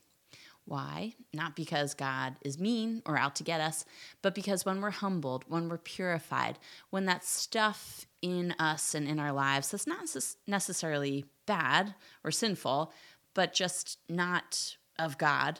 Why? 0.65 1.13
Not 1.33 1.55
because 1.55 1.93
God 1.93 2.35
is 2.41 2.59
mean 2.59 3.01
or 3.05 3.17
out 3.17 3.35
to 3.37 3.43
get 3.43 3.61
us, 3.61 3.83
but 4.21 4.35
because 4.35 4.65
when 4.65 4.79
we're 4.79 4.91
humbled, 4.91 5.43
when 5.47 5.67
we're 5.69 5.77
purified, 5.77 6.59
when 6.91 7.05
that 7.05 7.25
stuff 7.25 8.05
in 8.21 8.53
us 8.59 8.93
and 8.93 9.07
in 9.07 9.19
our 9.19 9.31
lives 9.31 9.71
that's 9.71 9.87
not 9.87 10.07
necessarily 10.47 11.25
bad 11.45 11.95
or 12.23 12.31
sinful, 12.31 12.93
but 13.33 13.53
just 13.53 13.97
not 14.07 14.75
of 14.99 15.17
God, 15.17 15.59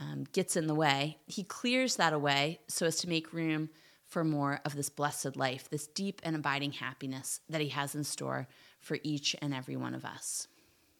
um, 0.00 0.24
gets 0.32 0.56
in 0.56 0.66
the 0.66 0.74
way, 0.74 1.18
he 1.26 1.42
clears 1.42 1.96
that 1.96 2.12
away 2.12 2.60
so 2.68 2.86
as 2.86 2.96
to 2.98 3.08
make 3.08 3.32
room 3.32 3.68
for 4.06 4.24
more 4.24 4.60
of 4.64 4.74
this 4.74 4.88
blessed 4.88 5.36
life, 5.36 5.68
this 5.68 5.86
deep 5.88 6.20
and 6.24 6.36
abiding 6.36 6.72
happiness 6.72 7.40
that 7.48 7.60
he 7.60 7.68
has 7.68 7.94
in 7.94 8.04
store 8.04 8.46
for 8.80 8.98
each 9.02 9.34
and 9.42 9.52
every 9.52 9.76
one 9.76 9.94
of 9.94 10.04
us. 10.04 10.48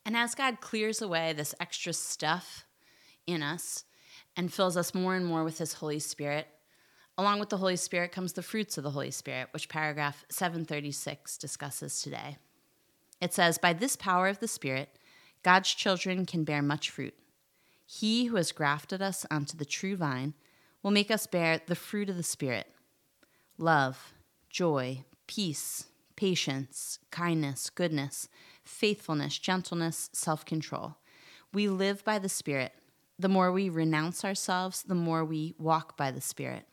And 0.04 0.16
as 0.16 0.34
God 0.34 0.60
clears 0.60 1.00
away 1.00 1.32
this 1.32 1.54
extra 1.60 1.92
stuff 1.92 2.66
in 3.28 3.42
us 3.42 3.84
and 4.36 4.52
fills 4.52 4.76
us 4.76 4.94
more 4.94 5.14
and 5.14 5.26
more 5.26 5.44
with 5.44 5.58
his 5.58 5.74
Holy 5.74 5.98
Spirit, 5.98 6.48
along 7.16 7.38
with 7.38 7.50
the 7.50 7.58
Holy 7.58 7.76
Spirit 7.76 8.10
comes 8.10 8.32
the 8.32 8.42
fruits 8.42 8.78
of 8.78 8.84
the 8.84 8.90
Holy 8.90 9.10
Spirit, 9.10 9.48
which 9.52 9.68
paragraph 9.68 10.24
736 10.30 11.36
discusses 11.36 12.00
today. 12.00 12.38
It 13.20 13.34
says, 13.34 13.58
By 13.58 13.72
this 13.72 13.96
power 13.96 14.28
of 14.28 14.38
the 14.40 14.48
Spirit, 14.48 14.98
God's 15.42 15.72
children 15.74 16.24
can 16.24 16.44
bear 16.44 16.62
much 16.62 16.90
fruit. 16.90 17.14
He 17.84 18.26
who 18.26 18.36
has 18.36 18.52
grafted 18.52 19.02
us 19.02 19.26
onto 19.30 19.56
the 19.56 19.64
true 19.64 19.96
vine 19.96 20.34
will 20.82 20.90
make 20.90 21.10
us 21.10 21.26
bear 21.26 21.60
the 21.66 21.74
fruit 21.74 22.08
of 22.08 22.16
the 22.16 22.22
Spirit 22.22 22.66
love, 23.58 24.14
joy, 24.48 25.04
peace, 25.26 25.86
patience, 26.16 26.98
kindness, 27.10 27.70
goodness, 27.70 28.28
faithfulness, 28.64 29.38
gentleness, 29.38 30.10
self 30.12 30.44
control. 30.44 30.96
We 31.52 31.68
live 31.68 32.04
by 32.04 32.18
the 32.18 32.28
Spirit. 32.28 32.72
The 33.18 33.28
more 33.28 33.50
we 33.50 33.68
renounce 33.68 34.24
ourselves, 34.24 34.82
the 34.82 34.94
more 34.94 35.24
we 35.24 35.54
walk 35.58 35.96
by 35.96 36.10
the 36.10 36.20
Spirit. 36.20 36.66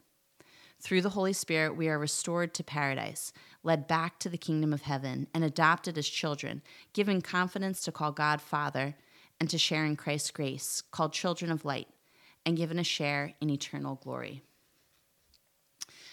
Through 0.80 1.02
the 1.02 1.10
Holy 1.10 1.34
Spirit, 1.34 1.76
we 1.76 1.88
are 1.88 1.98
restored 1.98 2.54
to 2.54 2.64
paradise, 2.64 3.34
led 3.64 3.88
back 3.88 4.20
to 4.20 4.30
the 4.30 4.38
kingdom 4.38 4.72
of 4.72 4.84
heaven, 4.84 5.28
and 5.34 5.44
adopted 5.44 5.98
as 5.98 6.08
children, 6.08 6.62
given 6.94 7.22
confidence 7.22 7.82
to 7.84 7.92
call 7.92 8.12
God 8.12 8.42
Father 8.42 8.96
and 9.40 9.50
to 9.50 9.58
share 9.58 9.86
in 9.86 9.96
Christ's 9.96 10.30
grace, 10.30 10.84
called 10.92 11.14
children 11.14 11.50
of 11.50 11.66
light, 11.66 11.88
and 12.46 12.58
given 12.58 12.78
a 12.78 12.84
share 12.84 13.34
in 13.42 13.50
eternal 13.50 13.96
glory. 13.96 14.44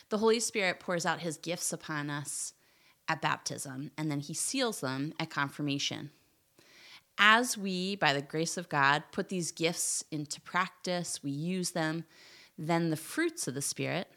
The 0.09 0.19
Holy 0.19 0.41
Spirit 0.41 0.81
pours 0.81 1.05
out 1.05 1.21
his 1.21 1.37
gifts 1.37 1.73
upon 1.73 2.09
us 2.09 2.55
at 3.07 3.21
baptism, 3.21 3.91
and 3.99 4.11
then 4.11 4.21
he 4.21 4.33
seals 4.33 4.81
them 4.81 5.12
at 5.21 5.29
confirmation. 5.29 6.11
As 7.25 7.57
we, 7.57 7.95
by 7.95 8.12
the 8.12 8.21
grace 8.21 8.57
of 8.57 8.69
God, 8.69 9.05
put 9.12 9.29
these 9.29 9.52
gifts 9.52 10.02
into 10.11 10.41
practice, 10.41 11.23
we 11.23 11.31
use 11.31 11.71
them, 11.71 12.05
then 12.59 12.91
the 12.91 12.97
fruits 12.97 13.47
of 13.47 13.55
the 13.55 13.62
Spirit 13.62 14.09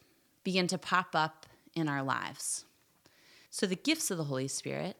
begin 0.43 0.65
to 0.65 0.79
pop 0.79 1.09
up 1.13 1.45
in 1.75 1.87
our 1.87 2.01
lives. 2.01 2.65
So, 3.51 3.67
the 3.67 3.75
gifts 3.75 4.09
of 4.09 4.17
the 4.17 4.23
Holy 4.23 4.47
Spirit, 4.47 4.97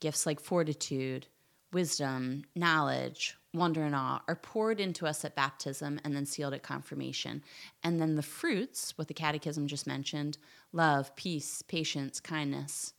gifts 0.00 0.26
like 0.26 0.40
fortitude, 0.40 1.28
wisdom, 1.72 2.42
knowledge, 2.56 3.36
wonder, 3.54 3.84
and 3.84 3.94
awe, 3.94 4.20
are 4.26 4.34
poured 4.34 4.80
into 4.80 5.06
us 5.06 5.24
at 5.24 5.36
baptism 5.36 6.00
and 6.02 6.16
then 6.16 6.26
sealed 6.26 6.54
at 6.54 6.64
confirmation. 6.64 7.44
And 7.84 8.00
then 8.00 8.16
the 8.16 8.22
fruits, 8.22 8.98
what 8.98 9.06
the 9.06 9.14
Catechism 9.14 9.68
just 9.68 9.86
mentioned 9.86 10.38
love, 10.72 11.14
peace, 11.14 11.62
patience, 11.62 12.18
kindness 12.18 12.94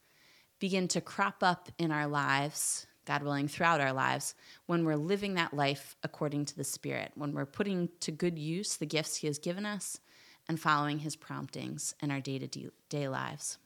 begin 0.60 0.88
to 0.90 1.02
crop 1.02 1.42
up 1.42 1.70
in 1.78 1.92
our 1.92 2.08
lives, 2.08 2.86
God 3.10 3.24
willing, 3.24 3.48
throughout 3.48 3.82
our 3.82 3.92
lives, 3.92 4.36
when 4.68 4.86
we're 4.86 4.96
living 4.96 5.34
that 5.34 5.52
life 5.52 5.96
according 6.04 6.46
to 6.46 6.56
the 6.56 6.64
Spirit, 6.64 7.12
when 7.16 7.34
we're 7.34 7.48
putting 7.48 7.90
to 8.02 8.12
good 8.12 8.38
use 8.38 8.78
the 8.78 8.86
gifts 8.86 9.16
He 9.16 9.26
has 9.26 9.40
given 9.40 9.66
us 9.66 10.00
and 10.48 10.60
following 10.60 11.00
His 11.00 11.16
promptings 11.16 11.96
in 12.04 12.12
our 12.12 12.20
day 12.20 12.38
to 12.38 12.70
day 12.90 13.08
lives. 13.08 13.58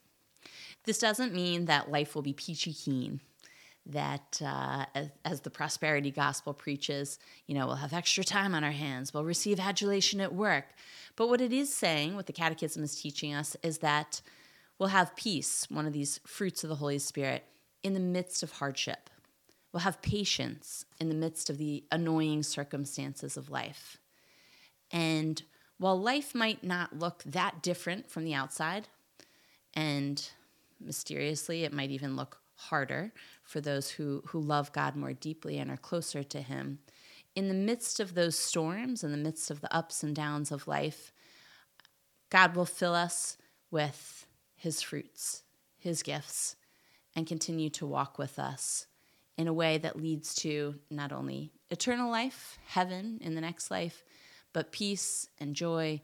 This 0.86 0.98
doesn't 0.98 1.34
mean 1.34 1.66
that 1.66 1.92
life 1.92 2.16
will 2.16 2.22
be 2.22 2.32
peachy 2.32 2.72
keen 2.72 3.20
that 3.86 4.42
uh, 4.42 4.86
as, 4.96 5.10
as, 5.26 5.42
the 5.42 5.50
prosperity 5.50 6.10
gospel 6.10 6.54
preaches, 6.54 7.20
you 7.46 7.54
know, 7.54 7.68
we'll 7.68 7.76
have 7.76 7.92
extra 7.92 8.24
time 8.24 8.56
on 8.56 8.64
our 8.64 8.72
hands, 8.72 9.14
we'll 9.14 9.26
receive 9.26 9.60
adulation 9.60 10.22
at 10.22 10.34
work. 10.34 10.68
But 11.18 11.28
what 11.28 11.42
it 11.42 11.52
is 11.52 11.74
saying, 11.74 12.16
what 12.16 12.28
the 12.28 12.32
Catechism 12.32 12.82
is 12.82 12.96
teaching 12.96 13.34
us, 13.34 13.58
is 13.62 13.80
that 13.80 14.22
we'll 14.80 14.88
have 14.88 15.18
peace, 15.18 15.68
one 15.70 15.86
of 15.86 15.92
these 15.92 16.22
fruits 16.26 16.64
of 16.64 16.70
the 16.70 16.78
Holy 16.78 16.98
Spirit, 16.98 17.44
in 17.84 17.94
the 17.94 18.00
midst 18.00 18.42
of 18.42 18.54
hardship. 18.54 19.10
We'll 19.74 19.82
have 19.82 20.04
patience 20.04 20.86
in 21.00 21.10
the 21.10 21.16
midst 21.16 21.50
of 21.50 21.58
the 21.58 21.84
annoying 21.92 22.44
circumstances 22.44 23.36
of 23.36 23.50
life. 23.50 23.98
And 24.92 25.42
while 25.80 26.00
life 26.00 26.36
might 26.36 26.64
not 26.64 27.00
look 27.00 27.24
that 27.26 27.64
different 27.64 28.10
from 28.10 28.24
the 28.24 28.36
outside, 28.36 28.88
and 29.74 30.30
mysteriously, 30.80 31.64
it 31.64 31.74
might 31.74 31.90
even 31.90 32.16
look 32.16 32.38
harder 32.56 33.12
for 33.42 33.60
those 33.60 33.90
who, 33.90 34.22
who 34.28 34.40
love 34.40 34.72
God 34.72 34.96
more 34.96 35.14
deeply 35.14 35.58
and 35.58 35.72
are 35.72 35.78
closer 35.78 36.22
to 36.22 36.42
Him. 36.42 36.78
In 37.36 37.48
the 37.48 37.56
midst 37.56 38.00
of 38.00 38.14
those 38.14 38.38
storms, 38.38 39.04
in 39.04 39.12
the 39.12 39.18
midst 39.18 39.50
of 39.50 39.62
the 39.62 39.76
ups 39.76 40.04
and 40.04 40.16
downs 40.16 40.52
of 40.52 40.68
life, 40.68 41.12
God 42.30 42.56
will 42.56 42.66
fill 42.66 42.94
us 42.94 43.38
with 43.72 44.28
His 44.56 44.84
fruits, 44.84 45.42
His 45.80 46.04
gifts, 46.04 46.56
and 47.16 47.26
continue 47.26 47.72
to 47.72 47.88
walk 47.88 48.20
with 48.20 48.38
us 48.38 48.86
in 49.38 49.48
a 49.48 49.54
way 49.54 49.78
that 49.80 49.96
leads 49.96 50.36
to 50.36 50.76
not 50.90 51.12
only 51.12 51.52
eternal 51.70 52.10
life, 52.10 52.58
heaven 52.66 53.20
in 53.22 53.36
the 53.36 53.42
next 53.42 53.72
life, 53.72 54.04
but 54.54 54.72
peace 54.72 55.28
and 55.40 55.56
joy, 55.56 56.02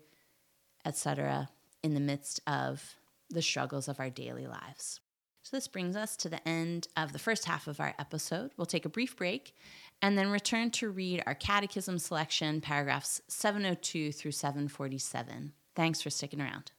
etc., 0.86 1.50
in 1.84 1.94
the 1.94 2.00
midst 2.00 2.42
of 2.48 2.96
the 3.30 3.42
struggles 3.42 3.88
of 3.88 4.00
our 4.00 4.10
daily 4.10 4.48
lives. 4.48 5.00
So, 5.44 5.56
this 5.56 5.68
brings 5.68 5.96
us 5.96 6.18
to 6.18 6.30
the 6.30 6.46
end 6.48 6.88
of 6.98 7.14
the 7.14 7.20
first 7.20 7.46
half 7.46 7.68
of 7.68 7.80
our 7.80 7.96
episode. 7.98 8.52
We'll 8.58 8.66
take 8.66 8.86
a 8.86 8.90
brief 8.90 9.16
break 9.16 9.56
and 10.02 10.18
then 10.18 10.30
return 10.30 10.72
to 10.72 10.90
read 10.90 11.24
our 11.26 11.36
catechism 11.36 11.98
selection, 11.98 12.62
paragraphs 12.62 13.22
702 13.28 14.12
through 14.12 14.32
747. 14.32 15.54
Thanks 15.76 16.02
for 16.02 16.10
sticking 16.10 16.42
around. 16.42 16.72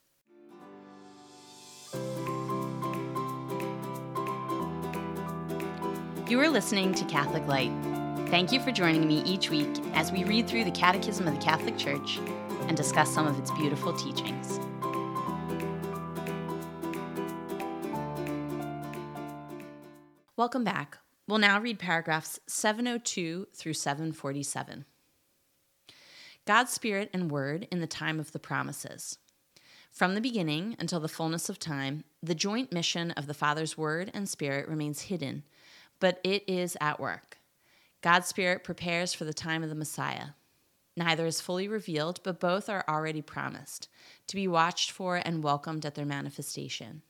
You 6.31 6.39
are 6.39 6.49
listening 6.49 6.95
to 6.95 7.05
Catholic 7.07 7.45
Light. 7.49 7.73
Thank 8.29 8.53
you 8.53 8.61
for 8.61 8.71
joining 8.71 9.09
me 9.09 9.21
each 9.25 9.51
week 9.51 9.67
as 9.95 10.13
we 10.13 10.23
read 10.23 10.47
through 10.47 10.63
the 10.63 10.71
Catechism 10.71 11.27
of 11.27 11.35
the 11.35 11.41
Catholic 11.41 11.77
Church 11.77 12.19
and 12.69 12.77
discuss 12.77 13.13
some 13.13 13.27
of 13.27 13.37
its 13.37 13.51
beautiful 13.51 13.93
teachings. 13.93 14.61
Welcome 20.37 20.63
back. 20.63 20.99
We'll 21.27 21.39
now 21.39 21.59
read 21.59 21.81
paragraphs 21.81 22.39
702 22.47 23.49
through 23.53 23.75
747. 23.75 24.85
God's 26.47 26.73
Spirit 26.73 27.11
and 27.13 27.29
Word 27.29 27.67
in 27.73 27.81
the 27.81 27.89
time 27.89 28.21
of 28.21 28.31
the 28.31 28.39
promises. 28.39 29.19
From 29.91 30.15
the 30.15 30.21
beginning 30.21 30.77
until 30.79 31.01
the 31.01 31.09
fullness 31.09 31.49
of 31.49 31.59
time, 31.59 32.05
the 32.23 32.37
joint 32.37 32.71
mission 32.71 33.11
of 33.11 33.27
the 33.27 33.35
Father's 33.35 33.77
Word 33.77 34.13
and 34.15 34.29
Spirit 34.29 34.69
remains 34.69 35.03
hidden, 35.03 35.43
but 36.01 36.21
it 36.25 36.43
is 36.49 36.77
at 36.81 36.99
work. 36.99 37.39
God's 38.03 38.27
Spirit 38.27 38.65
prepares 38.65 39.13
for 39.13 39.25
the 39.25 39.35
time 39.35 39.63
of 39.63 39.69
the 39.69 39.75
Messiah. 39.75 40.31
Neither 40.97 41.27
is 41.27 41.41
fully 41.41 41.69
revealed, 41.69 42.21
but 42.25 42.41
both 42.41 42.69
are 42.69 42.85
already 42.89 43.23
promised, 43.23 43.89
to 44.27 44.37
be 44.37 44.49
watched 44.49 44.91
for 44.91 45.17
and 45.17 45.45
welcomed 45.45 45.87
at 45.87 45.95
their 45.95 46.07
manifestation. 46.07 47.03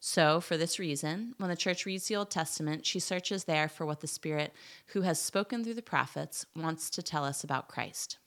So, 0.00 0.40
for 0.40 0.58
this 0.58 0.78
reason, 0.78 1.34
when 1.38 1.48
the 1.48 1.56
church 1.56 1.86
reads 1.86 2.08
the 2.08 2.16
Old 2.16 2.30
Testament, 2.30 2.84
she 2.84 3.00
searches 3.00 3.44
there 3.44 3.68
for 3.68 3.86
what 3.86 4.00
the 4.00 4.06
Spirit, 4.06 4.52
who 4.88 5.02
has 5.02 5.18
spoken 5.18 5.64
through 5.64 5.74
the 5.74 5.82
prophets, 5.82 6.44
wants 6.54 6.90
to 6.90 7.02
tell 7.02 7.24
us 7.24 7.42
about 7.42 7.68
Christ. 7.68 8.18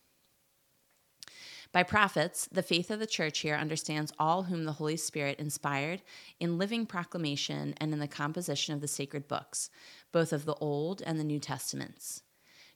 By 1.72 1.84
prophets, 1.84 2.48
the 2.52 2.64
faith 2.64 2.90
of 2.90 3.00
the 3.00 3.08
church 3.08 3.40
here 3.40 3.56
understands 3.56 4.14
all 4.18 4.44
whom 4.44 4.64
the 4.64 4.74
Holy 4.74 4.98
Spirit 4.98 5.40
inspired 5.40 6.02
in 6.40 6.58
living 6.58 6.86
proclamation 6.86 7.76
and 7.78 7.94
in 7.94 8.00
the 8.00 8.08
composition 8.08 8.74
of 8.74 8.82
the 8.82 8.88
sacred 8.88 9.28
books, 9.28 9.70
both 10.12 10.32
of 10.32 10.46
the 10.46 10.56
Old 10.56 11.02
and 11.06 11.20
the 11.20 11.24
New 11.24 11.40
Testaments. 11.40 12.24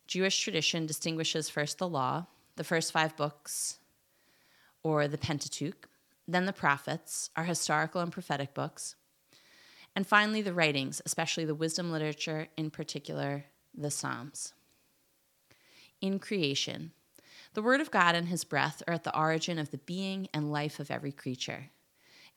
Jewish 0.08 0.40
tradition 0.40 0.86
distinguishes 0.86 1.50
first 1.50 1.78
the 1.78 1.88
law, 1.88 2.28
the 2.58 2.64
first 2.64 2.92
five 2.92 3.16
books, 3.16 3.80
or 4.84 5.08
the 5.08 5.18
Pentateuch, 5.18 5.88
then 6.28 6.46
the 6.46 6.54
prophets, 6.54 7.30
our 7.36 7.46
historical 7.46 8.02
and 8.02 8.12
prophetic 8.12 8.54
books, 8.54 8.96
and 9.96 10.06
finally 10.06 10.42
the 10.42 10.54
writings, 10.54 11.02
especially 11.06 11.46
the 11.46 11.56
wisdom 11.56 11.92
literature, 11.92 12.48
in 12.58 12.70
particular 12.70 13.46
the 13.74 13.92
Psalms. 13.92 14.54
In 16.02 16.20
creation, 16.20 16.92
the 17.54 17.62
Word 17.62 17.82
of 17.82 17.92
God 17.92 18.16
and 18.16 18.28
His 18.28 18.44
breath 18.44 18.82
are 18.88 18.94
at 18.94 19.04
the 19.04 19.18
origin 19.18 19.60
of 19.60 19.72
the 19.72 19.78
being 19.78 20.28
and 20.34 20.52
life 20.52 20.80
of 20.80 20.92
every 20.92 21.12
creature. 21.12 21.66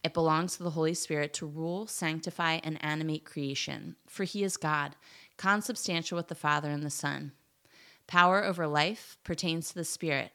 It 0.03 0.15
belongs 0.15 0.57
to 0.57 0.63
the 0.63 0.71
Holy 0.71 0.95
Spirit 0.95 1.33
to 1.35 1.47
rule, 1.47 1.87
sanctify, 1.87 2.61
and 2.63 2.83
animate 2.85 3.25
creation, 3.25 3.97
for 4.07 4.25
He 4.25 4.45
is 4.45 4.57
God, 4.57 4.97
consubstantial 5.37 6.17
with 6.17 6.29
the 6.29 6.35
Father 6.35 6.71
and 6.71 6.83
the 6.83 6.91
Son. 6.91 7.33
Power 8.07 8.45
over 8.45 8.67
life 8.67 9.17
pertains 9.25 9.69
to 9.69 9.75
the 9.75 9.85
Spirit 9.85 10.33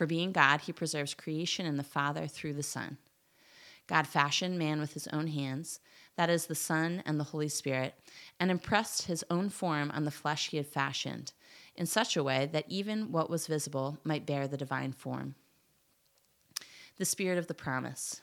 for 0.00 0.06
being 0.06 0.32
God, 0.32 0.62
he 0.62 0.72
preserves 0.72 1.12
creation 1.12 1.66
in 1.66 1.76
the 1.76 1.82
Father 1.82 2.26
through 2.26 2.54
the 2.54 2.62
Son. 2.62 2.96
God 3.86 4.06
fashioned 4.06 4.58
man 4.58 4.80
with 4.80 4.94
his 4.94 5.06
own 5.08 5.26
hands, 5.26 5.78
that 6.16 6.30
is, 6.30 6.46
the 6.46 6.54
Son 6.54 7.02
and 7.04 7.20
the 7.20 7.24
Holy 7.24 7.50
Spirit, 7.50 7.92
and 8.38 8.50
impressed 8.50 9.02
his 9.02 9.26
own 9.28 9.50
form 9.50 9.90
on 9.90 10.06
the 10.06 10.10
flesh 10.10 10.48
he 10.48 10.56
had 10.56 10.66
fashioned, 10.66 11.34
in 11.76 11.86
such 11.86 12.16
a 12.16 12.22
way 12.22 12.48
that 12.52 12.66
even 12.68 13.12
what 13.12 13.30
was 13.30 13.46
visible 13.46 13.98
might 14.04 14.26
bear 14.26 14.46
the 14.46 14.56
divine 14.56 14.92
form. 14.92 15.34
The 16.98 17.04
Spirit 17.04 17.38
of 17.38 17.46
the 17.46 17.54
promise. 17.54 18.20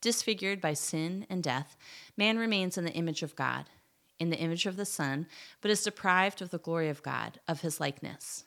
Disfigured 0.00 0.60
by 0.60 0.74
sin 0.74 1.26
and 1.28 1.42
death, 1.42 1.76
man 2.16 2.38
remains 2.38 2.78
in 2.78 2.84
the 2.84 2.92
image 2.92 3.22
of 3.22 3.36
God, 3.36 3.66
in 4.18 4.30
the 4.30 4.38
image 4.38 4.66
of 4.66 4.76
the 4.76 4.84
Son, 4.84 5.26
but 5.60 5.70
is 5.70 5.82
deprived 5.82 6.42
of 6.42 6.50
the 6.50 6.58
glory 6.58 6.88
of 6.88 7.02
God, 7.02 7.40
of 7.48 7.60
his 7.60 7.80
likeness. 7.80 8.44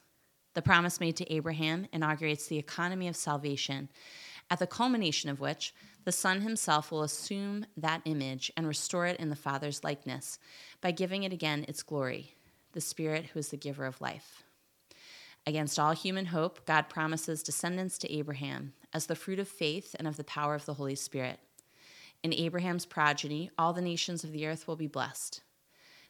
The 0.53 0.61
promise 0.61 0.99
made 0.99 1.15
to 1.17 1.33
Abraham 1.33 1.87
inaugurates 1.91 2.47
the 2.47 2.59
economy 2.59 3.07
of 3.07 3.15
salvation, 3.15 3.89
at 4.49 4.59
the 4.59 4.67
culmination 4.67 5.29
of 5.29 5.39
which 5.39 5.73
the 6.05 6.11
Son 6.11 6.41
himself 6.41 6.91
will 6.91 7.01
assume 7.01 7.65
that 7.77 8.01
image 8.05 8.51
and 8.55 8.67
restore 8.67 9.07
it 9.07 9.19
in 9.19 9.29
the 9.29 9.35
Father's 9.35 9.83
likeness 9.83 10.37
by 10.81 10.91
giving 10.91 11.23
it 11.23 11.33
again 11.33 11.65
its 11.67 11.81
glory, 11.81 12.35
the 12.73 12.81
Spirit 12.81 13.27
who 13.27 13.39
is 13.39 13.49
the 13.49 13.57
giver 13.57 13.85
of 13.85 14.01
life. 14.01 14.43
Against 15.45 15.79
all 15.79 15.93
human 15.93 16.27
hope, 16.27 16.65
God 16.65 16.89
promises 16.89 17.43
descendants 17.43 17.97
to 17.99 18.13
Abraham 18.13 18.73
as 18.93 19.07
the 19.07 19.15
fruit 19.15 19.39
of 19.39 19.47
faith 19.47 19.95
and 19.97 20.07
of 20.07 20.17
the 20.17 20.23
power 20.23 20.55
of 20.55 20.65
the 20.65 20.75
Holy 20.75 20.95
Spirit. 20.95 21.39
In 22.21 22.33
Abraham's 22.33 22.85
progeny, 22.85 23.51
all 23.57 23.73
the 23.73 23.81
nations 23.81 24.23
of 24.23 24.31
the 24.31 24.47
earth 24.47 24.67
will 24.67 24.77
be 24.77 24.87
blessed. 24.87 25.41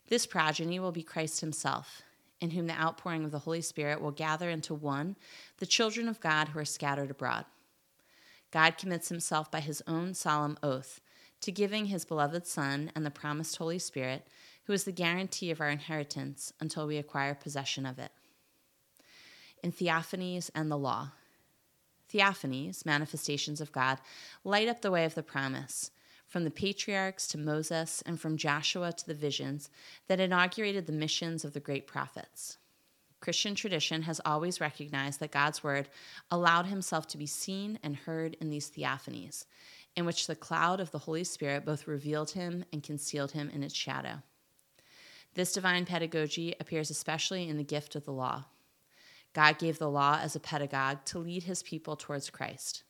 This 0.07 0.25
progeny 0.25 0.79
will 0.79 0.91
be 0.91 1.01
Christ 1.01 1.39
himself 1.39 2.03
in 2.39 2.51
whom 2.51 2.67
the 2.67 2.79
outpouring 2.79 3.23
of 3.23 3.31
the 3.31 3.39
Holy 3.39 3.61
Spirit 3.61 4.01
will 4.01 4.11
gather 4.11 4.49
into 4.49 4.73
one 4.73 5.15
the 5.59 5.65
children 5.65 6.09
of 6.09 6.19
God 6.19 6.49
who 6.49 6.59
are 6.59 6.65
scattered 6.65 7.09
abroad. 7.09 7.45
God 8.51 8.77
commits 8.77 9.09
himself 9.09 9.49
by 9.49 9.61
his 9.61 9.81
own 9.87 10.13
solemn 10.13 10.57
oath 10.61 10.99
to 11.39 11.51
giving 11.51 11.85
his 11.85 12.05
beloved 12.05 12.45
Son 12.45 12.91
and 12.95 13.05
the 13.05 13.11
promised 13.11 13.55
Holy 13.55 13.79
Spirit, 13.79 14.27
who 14.65 14.73
is 14.73 14.83
the 14.83 14.91
guarantee 14.91 15.51
of 15.51 15.61
our 15.61 15.69
inheritance 15.69 16.53
until 16.59 16.87
we 16.87 16.97
acquire 16.97 17.35
possession 17.35 17.85
of 17.85 17.99
it. 17.99 18.11
In 19.63 19.71
theophanies 19.71 20.49
and 20.55 20.69
the 20.69 20.77
law, 20.77 21.11
theophanies, 22.11 22.85
manifestations 22.85 23.61
of 23.61 23.71
God, 23.71 23.99
light 24.43 24.67
up 24.67 24.81
the 24.81 24.91
way 24.91 25.05
of 25.05 25.15
the 25.15 25.23
promise 25.23 25.91
from 26.33 26.45
the 26.45 26.49
patriarchs 26.49 27.27
to 27.27 27.37
Moses, 27.37 28.01
and 28.07 28.19
from 28.19 28.37
Joshua 28.37 28.91
to 28.91 29.05
the 29.05 29.13
visions 29.13 29.69
that 30.07 30.19
inaugurated 30.19 30.87
the 30.87 30.91
missions 30.91 31.45
of 31.45 31.53
the 31.53 31.59
great 31.59 31.85
prophets. 31.85 32.57
Christian 33.19 33.53
tradition 33.53 34.01
has 34.01 34.19
always 34.25 34.59
recognized 34.59 35.19
that 35.19 35.31
God's 35.31 35.63
word 35.63 35.89
allowed 36.31 36.65
himself 36.65 37.07
to 37.09 37.19
be 37.19 37.27
seen 37.27 37.77
and 37.83 37.95
heard 37.95 38.35
in 38.41 38.49
these 38.49 38.71
theophanies, 38.71 39.45
in 39.95 40.07
which 40.07 40.25
the 40.25 40.35
cloud 40.35 40.79
of 40.79 40.89
the 40.89 40.97
Holy 40.97 41.23
Spirit 41.23 41.65
both 41.65 41.87
revealed 41.87 42.31
him 42.31 42.65
and 42.73 42.81
concealed 42.81 43.33
him 43.33 43.51
in 43.51 43.61
its 43.61 43.75
shadow. 43.75 44.23
This 45.35 45.53
divine 45.53 45.85
pedagogy 45.85 46.55
appears 46.59 46.91
especially 46.91 47.49
in 47.49 47.57
the 47.57 47.63
gift 47.63 47.95
of 47.95 48.05
the 48.05 48.11
law. 48.11 48.45
God 49.33 49.57
gave 49.57 49.79
the 49.79 49.89
law 49.89 50.19
as 50.21 50.35
a 50.35 50.39
pedagogue 50.39 51.05
to 51.05 51.17
lead 51.17 51.43
his 51.43 51.63
people 51.63 51.95
towards 51.95 52.29
Christ. 52.29 52.83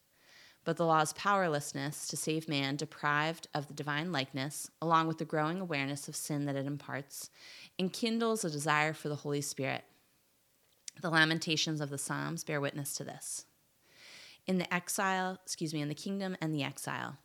But 0.65 0.77
the 0.77 0.85
law's 0.85 1.13
powerlessness 1.13 2.07
to 2.07 2.17
save 2.17 2.47
man, 2.47 2.75
deprived 2.75 3.47
of 3.53 3.67
the 3.67 3.73
divine 3.73 4.11
likeness, 4.11 4.69
along 4.81 5.07
with 5.07 5.17
the 5.17 5.25
growing 5.25 5.59
awareness 5.59 6.07
of 6.07 6.15
sin 6.15 6.45
that 6.45 6.55
it 6.55 6.65
imparts, 6.65 7.29
enkindles 7.77 8.45
a 8.45 8.49
desire 8.49 8.93
for 8.93 9.09
the 9.09 9.17
Holy 9.17 9.41
Spirit. 9.41 9.83
The 11.01 11.09
lamentations 11.09 11.81
of 11.81 11.89
the 11.89 11.97
Psalms 11.97 12.43
bear 12.43 12.61
witness 12.61 12.93
to 12.95 13.03
this. 13.03 13.45
In 14.45 14.57
the 14.57 14.73
exile, 14.73 15.39
excuse 15.43 15.73
me, 15.73 15.81
in 15.81 15.89
the 15.89 15.95
kingdom 15.95 16.35
and 16.41 16.53
the 16.53 16.63
exile, 16.63 17.17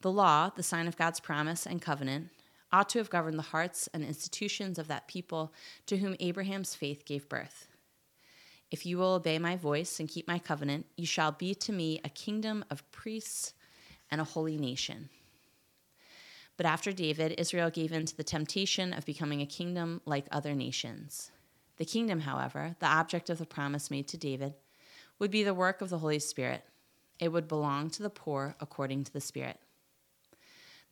the 0.00 0.12
law, 0.12 0.50
the 0.54 0.62
sign 0.62 0.86
of 0.86 0.96
God's 0.96 1.20
promise 1.20 1.66
and 1.66 1.82
covenant, 1.82 2.30
ought 2.74 2.88
to 2.88 2.98
have 2.98 3.08
governed 3.08 3.38
the 3.38 3.42
hearts 3.42 3.88
and 3.94 4.04
institutions 4.04 4.80
of 4.80 4.88
that 4.88 5.06
people 5.06 5.52
to 5.86 5.98
whom 5.98 6.16
Abraham's 6.18 6.74
faith 6.74 7.04
gave 7.04 7.28
birth. 7.28 7.68
If 8.72 8.84
you 8.84 8.98
will 8.98 9.14
obey 9.14 9.38
my 9.38 9.54
voice 9.54 10.00
and 10.00 10.08
keep 10.08 10.26
my 10.26 10.40
covenant, 10.40 10.86
you 10.96 11.06
shall 11.06 11.30
be 11.30 11.54
to 11.54 11.72
me 11.72 12.00
a 12.02 12.08
kingdom 12.08 12.64
of 12.70 12.90
priests 12.90 13.54
and 14.10 14.20
a 14.20 14.24
holy 14.24 14.58
nation. 14.58 15.08
But 16.56 16.66
after 16.66 16.90
David, 16.90 17.36
Israel 17.38 17.70
gave 17.70 17.92
in 17.92 18.06
to 18.06 18.16
the 18.16 18.24
temptation 18.24 18.92
of 18.92 19.06
becoming 19.06 19.40
a 19.40 19.46
kingdom 19.46 20.00
like 20.04 20.26
other 20.32 20.54
nations. 20.54 21.30
The 21.76 21.84
kingdom, 21.84 22.20
however, 22.20 22.74
the 22.80 22.86
object 22.86 23.30
of 23.30 23.38
the 23.38 23.46
promise 23.46 23.88
made 23.88 24.08
to 24.08 24.16
David, 24.16 24.54
would 25.20 25.30
be 25.30 25.44
the 25.44 25.54
work 25.54 25.80
of 25.80 25.90
the 25.90 25.98
Holy 25.98 26.18
Spirit. 26.18 26.64
It 27.20 27.28
would 27.28 27.46
belong 27.46 27.90
to 27.90 28.02
the 28.02 28.10
poor 28.10 28.56
according 28.60 29.04
to 29.04 29.12
the 29.12 29.20
Spirit. 29.20 29.60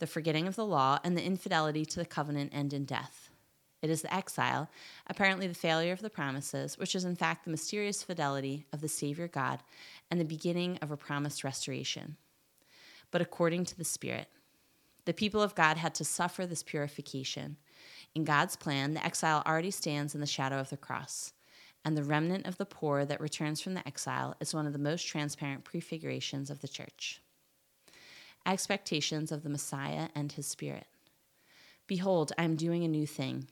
The 0.02 0.08
forgetting 0.08 0.48
of 0.48 0.56
the 0.56 0.66
law 0.66 0.98
and 1.04 1.16
the 1.16 1.22
infidelity 1.22 1.84
to 1.84 2.00
the 2.00 2.04
covenant 2.04 2.52
end 2.52 2.72
in 2.72 2.84
death. 2.84 3.30
It 3.82 3.88
is 3.88 4.02
the 4.02 4.12
exile, 4.12 4.68
apparently 5.06 5.46
the 5.46 5.54
failure 5.54 5.92
of 5.92 6.00
the 6.00 6.10
promises, 6.10 6.76
which 6.76 6.96
is 6.96 7.04
in 7.04 7.14
fact 7.14 7.44
the 7.44 7.52
mysterious 7.52 8.02
fidelity 8.02 8.66
of 8.72 8.80
the 8.80 8.88
Savior 8.88 9.28
God 9.28 9.60
and 10.10 10.18
the 10.18 10.24
beginning 10.24 10.76
of 10.82 10.90
a 10.90 10.96
promised 10.96 11.44
restoration. 11.44 12.16
But 13.12 13.22
according 13.22 13.64
to 13.66 13.78
the 13.78 13.84
Spirit, 13.84 14.26
the 15.04 15.14
people 15.14 15.40
of 15.40 15.54
God 15.54 15.76
had 15.76 15.94
to 15.94 16.04
suffer 16.04 16.46
this 16.46 16.64
purification. 16.64 17.56
In 18.12 18.24
God's 18.24 18.56
plan, 18.56 18.94
the 18.94 19.06
exile 19.06 19.44
already 19.46 19.70
stands 19.70 20.16
in 20.16 20.20
the 20.20 20.26
shadow 20.26 20.58
of 20.58 20.70
the 20.70 20.76
cross, 20.76 21.32
and 21.84 21.96
the 21.96 22.02
remnant 22.02 22.48
of 22.48 22.58
the 22.58 22.66
poor 22.66 23.04
that 23.04 23.20
returns 23.20 23.60
from 23.60 23.74
the 23.74 23.86
exile 23.86 24.34
is 24.40 24.52
one 24.52 24.66
of 24.66 24.72
the 24.72 24.80
most 24.80 25.06
transparent 25.06 25.62
prefigurations 25.62 26.50
of 26.50 26.60
the 26.60 26.66
church. 26.66 27.22
Expectations 28.44 29.30
of 29.30 29.42
the 29.42 29.48
Messiah 29.48 30.08
and 30.14 30.32
his 30.32 30.46
Spirit. 30.46 30.86
Behold, 31.86 32.32
I 32.36 32.44
am 32.44 32.56
doing 32.56 32.84
a 32.84 32.88
new 32.88 33.06
thing. 33.06 33.46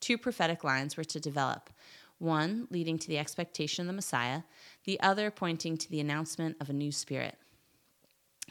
Two 0.00 0.18
prophetic 0.18 0.64
lines 0.64 0.96
were 0.96 1.04
to 1.04 1.20
develop 1.20 1.70
one 2.18 2.68
leading 2.70 2.98
to 2.98 3.08
the 3.08 3.18
expectation 3.18 3.82
of 3.82 3.86
the 3.86 3.94
Messiah, 3.94 4.42
the 4.84 5.00
other 5.00 5.30
pointing 5.30 5.78
to 5.78 5.90
the 5.90 6.00
announcement 6.00 6.56
of 6.60 6.68
a 6.68 6.74
new 6.74 6.92
spirit. 6.92 7.36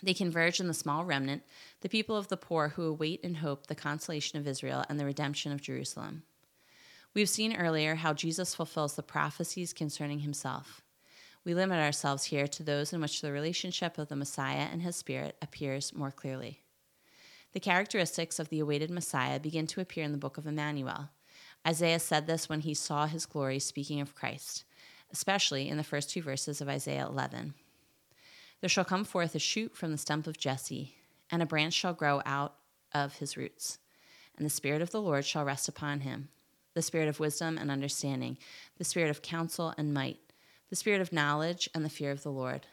They 0.02 0.14
converge 0.14 0.60
in 0.60 0.68
the 0.68 0.74
small 0.74 1.06
remnant, 1.06 1.44
the 1.82 1.90
people 1.90 2.16
of 2.16 2.30
the 2.30 2.38
poor 2.38 2.70
who 2.70 2.84
await 2.84 3.24
and 3.24 3.38
hope 3.38 3.68
the 3.68 3.76
consolation 3.76 4.40
of 4.40 4.48
Israel 4.48 4.84
and 4.90 5.00
the 5.00 5.06
redemption 5.06 5.52
of 5.52 5.62
Jerusalem. 5.62 6.24
We've 7.14 7.30
seen 7.30 7.56
earlier 7.56 7.96
how 7.96 8.14
Jesus 8.14 8.56
fulfills 8.56 8.96
the 8.96 9.04
prophecies 9.04 9.74
concerning 9.74 10.20
himself. 10.20 10.82
We 11.46 11.54
limit 11.54 11.80
ourselves 11.80 12.26
here 12.26 12.48
to 12.48 12.64
those 12.64 12.94
in 12.94 13.02
which 13.02 13.22
the 13.22 13.32
relationship 13.32 13.98
of 13.98 14.10
the 14.10 14.16
Messiah 14.16 14.68
and 14.72 14.82
his 14.82 14.96
Spirit 14.96 15.38
appears 15.42 15.94
more 15.94 16.12
clearly. 16.12 16.62
The 17.54 17.60
characteristics 17.60 18.40
of 18.40 18.50
the 18.50 18.60
awaited 18.60 18.92
Messiah 18.92 19.40
begin 19.40 19.66
to 19.68 19.82
appear 19.82 20.04
in 20.04 20.12
the 20.12 20.18
book 20.18 20.38
of 20.38 20.46
Emmanuel. 20.46 21.10
Isaiah 21.68 22.00
said 22.00 22.28
this 22.28 22.48
when 22.48 22.62
he 22.62 22.74
saw 22.74 23.08
his 23.08 23.26
glory, 23.26 23.60
speaking 23.60 24.02
of 24.02 24.16
Christ, 24.16 24.66
especially 25.12 25.68
in 25.68 25.78
the 25.78 25.84
first 25.84 26.10
two 26.10 26.22
verses 26.22 26.62
of 26.62 26.70
Isaiah 26.70 27.08
11. 27.08 27.54
There 28.62 28.70
shall 28.70 28.86
come 28.86 29.06
forth 29.06 29.34
a 29.36 29.40
shoot 29.40 29.76
from 29.76 29.92
the 29.92 29.98
stump 29.98 30.28
of 30.28 30.38
Jesse, 30.38 30.96
and 31.32 31.42
a 31.42 31.48
branch 31.48 31.74
shall 31.74 31.94
grow 31.94 32.22
out 32.26 32.56
of 32.94 33.16
his 33.16 33.38
roots. 33.38 33.80
And 34.38 34.46
the 34.46 34.50
Spirit 34.50 34.82
of 34.82 34.92
the 34.92 35.02
Lord 35.02 35.26
shall 35.26 35.46
rest 35.46 35.68
upon 35.68 36.02
him 36.02 36.30
the 36.76 36.82
Spirit 36.84 37.10
of 37.10 37.20
wisdom 37.20 37.58
and 37.58 37.72
understanding, 37.72 38.38
the 38.78 38.86
Spirit 38.86 39.10
of 39.10 39.22
counsel 39.22 39.74
and 39.78 39.94
might, 39.94 40.20
the 40.70 40.76
Spirit 40.76 41.02
of 41.02 41.12
knowledge 41.12 41.70
and 41.74 41.84
the 41.84 41.90
fear 41.90 42.12
of 42.12 42.24
the 42.24 42.32
Lord. 42.32 42.68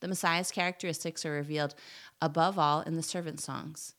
The 0.00 0.08
Messiah's 0.08 0.50
characteristics 0.50 1.24
are 1.24 1.32
revealed 1.32 1.74
above 2.20 2.58
all 2.58 2.80
in 2.80 2.96
the 2.96 3.02
servant 3.02 3.40
songs. 3.40 3.94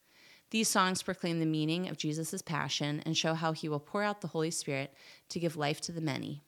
These 0.49 0.69
songs 0.69 1.03
proclaim 1.03 1.39
the 1.39 1.45
meaning 1.45 1.89
of 1.89 1.97
Jesus' 1.97 2.41
passion 2.41 3.01
and 3.05 3.17
show 3.17 3.33
how 3.33 3.51
he 3.51 3.67
will 3.67 3.79
pour 3.79 4.03
out 4.03 4.21
the 4.21 4.27
Holy 4.27 4.51
Spirit 4.51 4.93
to 5.29 5.39
give 5.39 5.57
life 5.57 5.81
to 5.81 5.91
the 5.91 6.01
many, 6.01 6.43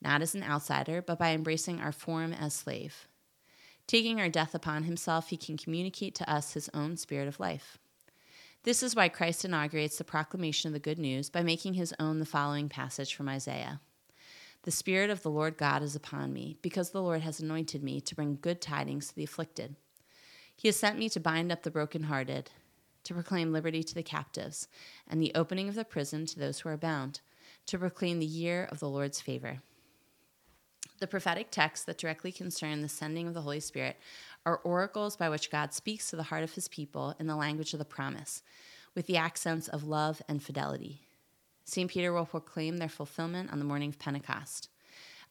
not 0.00 0.22
as 0.22 0.34
an 0.34 0.42
outsider, 0.42 1.02
but 1.02 1.18
by 1.18 1.30
embracing 1.30 1.80
our 1.80 1.92
form 1.92 2.32
as 2.32 2.54
slave. 2.54 3.06
Taking 3.86 4.20
our 4.20 4.28
death 4.28 4.54
upon 4.54 4.84
himself, 4.84 5.28
he 5.28 5.36
can 5.36 5.56
communicate 5.56 6.14
to 6.16 6.30
us 6.30 6.54
his 6.54 6.68
own 6.74 6.96
spirit 6.96 7.28
of 7.28 7.38
life. 7.38 7.78
This 8.64 8.82
is 8.82 8.96
why 8.96 9.08
Christ 9.08 9.44
inaugurates 9.44 9.96
the 9.96 10.02
proclamation 10.02 10.68
of 10.68 10.72
the 10.72 10.80
good 10.80 10.98
news 10.98 11.30
by 11.30 11.44
making 11.44 11.74
his 11.74 11.94
own 12.00 12.18
the 12.18 12.26
following 12.26 12.68
passage 12.68 13.14
from 13.14 13.28
Isaiah 13.28 13.80
The 14.66 14.72
Spirit 14.72 15.10
of 15.10 15.22
the 15.22 15.30
Lord 15.30 15.56
God 15.56 15.84
is 15.84 15.94
upon 15.94 16.32
me, 16.32 16.58
because 16.60 16.90
the 16.90 17.00
Lord 17.00 17.20
has 17.20 17.38
anointed 17.38 17.84
me 17.84 18.00
to 18.00 18.16
bring 18.16 18.36
good 18.42 18.60
tidings 18.60 19.06
to 19.06 19.14
the 19.14 19.22
afflicted. 19.22 19.76
He 20.56 20.66
has 20.66 20.74
sent 20.74 20.98
me 20.98 21.08
to 21.10 21.20
bind 21.20 21.52
up 21.52 21.62
the 21.62 21.70
brokenhearted 21.70 22.50
to 23.04 23.14
proclaim 23.14 23.52
liberty 23.52 23.84
to 23.84 23.94
the 23.94 24.02
captives, 24.02 24.66
and 25.06 25.22
the 25.22 25.30
opening 25.36 25.68
of 25.68 25.76
the 25.76 25.84
prison 25.84 26.26
to 26.26 26.40
those 26.40 26.58
who 26.58 26.68
are 26.68 26.76
bound, 26.76 27.20
to 27.66 27.78
proclaim 27.78 28.18
the 28.18 28.26
year 28.26 28.68
of 28.72 28.80
the 28.80 28.88
Lord's 28.88 29.20
favor. 29.20 29.58
The 30.98 31.06
prophetic 31.06 31.52
texts 31.52 31.86
that 31.86 31.98
directly 31.98 32.32
concern 32.32 32.82
the 32.82 32.88
sending 32.88 33.28
of 33.28 33.34
the 33.34 33.42
Holy 33.42 33.60
Spirit 33.60 33.96
are 34.44 34.56
oracles 34.64 35.16
by 35.16 35.28
which 35.28 35.52
God 35.52 35.74
speaks 35.74 36.10
to 36.10 36.16
the 36.16 36.24
heart 36.24 36.42
of 36.42 36.54
his 36.54 36.66
people 36.66 37.14
in 37.20 37.28
the 37.28 37.36
language 37.36 37.72
of 37.72 37.78
the 37.78 37.84
promise, 37.84 38.42
with 38.96 39.06
the 39.06 39.16
accents 39.16 39.68
of 39.68 39.84
love 39.84 40.20
and 40.28 40.42
fidelity. 40.42 41.05
St. 41.66 41.90
Peter 41.90 42.12
will 42.12 42.26
proclaim 42.26 42.76
their 42.76 42.88
fulfillment 42.88 43.52
on 43.52 43.58
the 43.58 43.64
morning 43.64 43.88
of 43.88 43.98
Pentecost. 43.98 44.68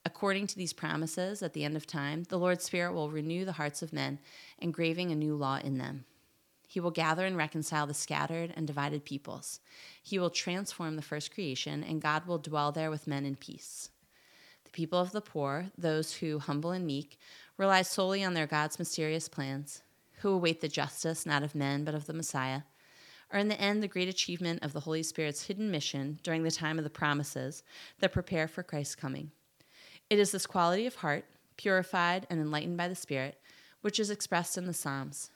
According 0.06 0.48
to 0.48 0.58
these 0.58 0.74
promises, 0.74 1.41
at 1.41 1.54
the 1.54 1.63
end 1.63 1.78
of 1.78 1.88
time, 1.88 2.24
the 2.24 2.38
Lord's 2.38 2.65
Spirit 2.65 2.93
will 2.93 3.10
renew 3.10 3.45
the 3.45 3.54
hearts 3.54 3.82
of 3.82 3.93
men, 3.93 4.19
engraving 4.60 5.12
a 5.12 5.15
new 5.15 5.34
law 5.34 5.60
in 5.63 5.78
them. 5.78 6.04
He 6.67 6.82
will 6.82 6.91
gather 6.91 7.26
and 7.26 7.38
reconcile 7.38 7.88
the 7.88 7.93
scattered 7.93 8.54
and 8.56 8.67
divided 8.67 9.06
peoples. 9.06 9.62
He 10.04 10.19
will 10.19 10.30
transform 10.30 10.98
the 10.98 11.02
first 11.02 11.34
creation, 11.34 11.84
and 11.84 12.02
God 12.02 12.28
will 12.28 12.38
dwell 12.38 12.74
there 12.74 12.91
with 12.91 13.08
men 13.08 13.26
in 13.26 13.38
peace. 13.38 13.89
The 14.65 14.71
people 14.71 15.00
of 15.00 15.13
the 15.13 15.21
poor, 15.21 15.67
those 15.78 16.15
who, 16.15 16.39
humble 16.39 16.71
and 16.71 16.86
meek, 16.86 17.17
rely 17.58 17.82
solely 17.82 18.26
on 18.26 18.34
their 18.34 18.45
God's 18.45 18.78
mysterious 18.78 19.30
plans, 19.30 19.84
who 20.17 20.32
await 20.32 20.60
the 20.60 20.67
justice 20.67 21.26
not 21.26 21.43
of 21.43 21.56
men 21.56 21.86
but 21.86 21.95
of 21.95 22.08
the 22.08 22.13
Messiah, 22.13 22.63
are 23.36 23.39
in 23.39 23.50
the 23.50 23.60
end 23.60 23.84
the 23.84 23.88
great 23.88 24.08
achievement 24.08 24.63
of 24.63 24.71
the 24.71 24.80
Holy 24.80 25.04
Spirit's 25.04 25.43
hidden 25.43 25.69
mission 25.69 26.17
during 26.24 26.43
the 26.43 26.52
time 26.52 26.78
of 26.78 26.86
the 26.86 26.89
promises 26.89 27.63
that 28.00 28.13
prepare 28.13 28.48
for 28.48 28.63
Christ's 28.63 28.95
coming. 28.95 29.30
It 30.10 30.19
is 30.19 30.32
this 30.32 30.48
quality 30.48 30.86
of 30.88 30.95
heart, 30.95 31.26
purified 31.58 32.26
and 32.30 32.39
enlightened 32.39 32.78
by 32.78 32.88
the 32.88 32.95
Spirit, 32.95 33.41
which 33.82 34.00
is 34.00 34.10
expressed 34.10 34.58
in 34.58 34.67
the 34.67 34.74
Psalms. 34.74 35.32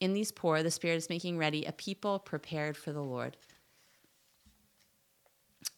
In 0.00 0.12
these 0.12 0.30
poor, 0.30 0.62
the 0.62 0.70
Spirit 0.70 0.96
is 0.96 1.08
making 1.08 1.38
ready 1.38 1.64
a 1.64 1.72
people 1.72 2.18
prepared 2.18 2.76
for 2.76 2.92
the 2.92 3.02
Lord. 3.02 3.38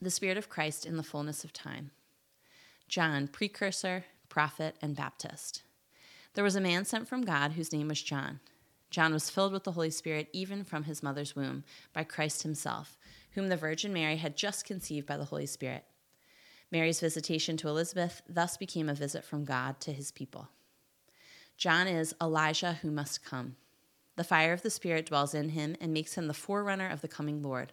The 0.03 0.11
Spirit 0.11 0.37
of 0.37 0.49
Christ 0.49 0.85
in 0.85 0.97
the 0.97 1.05
fullness 1.05 1.45
of 1.45 1.53
time. 1.53 1.93
John, 2.89 3.29
precursor, 3.29 4.05
prophet, 4.29 4.75
and 4.83 4.97
Baptist. 4.97 5.63
There 6.35 6.45
was 6.45 6.57
a 6.57 6.61
man 6.61 6.85
sent 6.85 7.07
from 7.07 7.23
God 7.23 7.53
whose 7.53 7.73
name 7.73 7.87
was 7.87 8.03
John. 8.03 8.41
John 8.91 9.13
was 9.13 9.31
filled 9.31 9.53
with 9.53 9.65
the 9.65 9.73
Holy 9.73 9.91
Spirit 9.91 10.29
even 10.33 10.65
from 10.65 10.85
his 10.85 11.03
mother's 11.03 11.37
womb 11.37 11.65
by 11.93 12.05
Christ 12.05 12.43
himself, 12.43 12.99
whom 13.33 13.49
the 13.49 13.57
Virgin 13.57 13.93
Mary 13.93 14.17
had 14.17 14.37
just 14.37 14.65
conceived 14.65 15.07
by 15.07 15.17
the 15.17 15.27
Holy 15.27 15.47
Spirit. 15.47 15.85
Mary's 16.73 17.01
visitation 17.01 17.57
to 17.57 17.69
Elizabeth 17.69 18.23
thus 18.29 18.57
became 18.57 18.89
a 18.89 18.95
visit 18.95 19.25
from 19.25 19.45
God 19.45 19.81
to 19.81 19.93
his 19.93 20.13
people. 20.13 20.49
John 21.57 21.87
is 21.87 22.15
Elijah 22.21 22.75
who 22.83 22.91
must 22.91 23.25
come. 23.25 23.57
The 24.17 24.25
fire 24.25 24.53
of 24.53 24.63
the 24.63 24.71
Spirit 24.71 25.07
dwells 25.07 25.35
in 25.35 25.51
him 25.51 25.77
and 25.81 25.93
makes 25.93 26.15
him 26.15 26.27
the 26.27 26.35
forerunner 26.35 26.89
of 26.89 27.01
the 27.01 27.09
coming 27.09 27.43
Lord. 27.43 27.73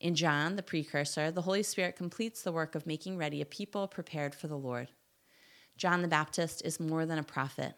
In 0.00 0.14
John, 0.14 0.56
the 0.56 0.62
precursor, 0.62 1.30
the 1.30 1.42
Holy 1.42 1.62
Spirit 1.62 1.96
completes 1.96 2.42
the 2.42 2.52
work 2.52 2.74
of 2.74 2.86
making 2.86 3.18
ready 3.18 3.40
a 3.40 3.46
people 3.46 3.88
prepared 3.88 4.34
for 4.34 4.46
the 4.46 4.56
Lord. 4.56 4.88
John 5.76 6.02
the 6.02 6.08
Baptist 6.08 6.62
is 6.64 6.80
more 6.80 7.04
than 7.04 7.18
a 7.18 7.24
prophet. 7.24 7.74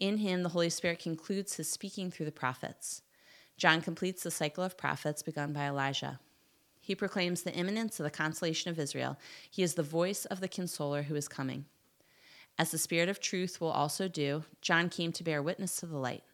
In 0.00 0.18
him, 0.18 0.42
the 0.42 0.50
Holy 0.50 0.70
Spirit 0.70 0.98
concludes 0.98 1.56
his 1.56 1.70
speaking 1.70 2.10
through 2.10 2.26
the 2.26 2.32
prophets. 2.32 3.02
John 3.56 3.80
completes 3.80 4.22
the 4.22 4.30
cycle 4.30 4.64
of 4.64 4.76
prophets 4.76 5.22
begun 5.22 5.52
by 5.52 5.66
Elijah. 5.66 6.18
He 6.80 6.94
proclaims 6.94 7.42
the 7.42 7.54
imminence 7.54 7.98
of 7.98 8.04
the 8.04 8.10
consolation 8.10 8.70
of 8.70 8.78
Israel. 8.78 9.16
He 9.50 9.62
is 9.62 9.74
the 9.74 9.82
voice 9.82 10.24
of 10.26 10.40
the 10.40 10.48
consoler 10.48 11.04
who 11.04 11.14
is 11.14 11.28
coming. 11.28 11.66
As 12.58 12.70
the 12.70 12.78
Spirit 12.78 13.08
of 13.08 13.20
truth 13.20 13.60
will 13.60 13.70
also 13.70 14.06
do, 14.06 14.44
John 14.60 14.88
came 14.88 15.12
to 15.12 15.24
bear 15.24 15.42
witness 15.42 15.76
to 15.76 15.86
the 15.86 15.96
light. 15.96 16.24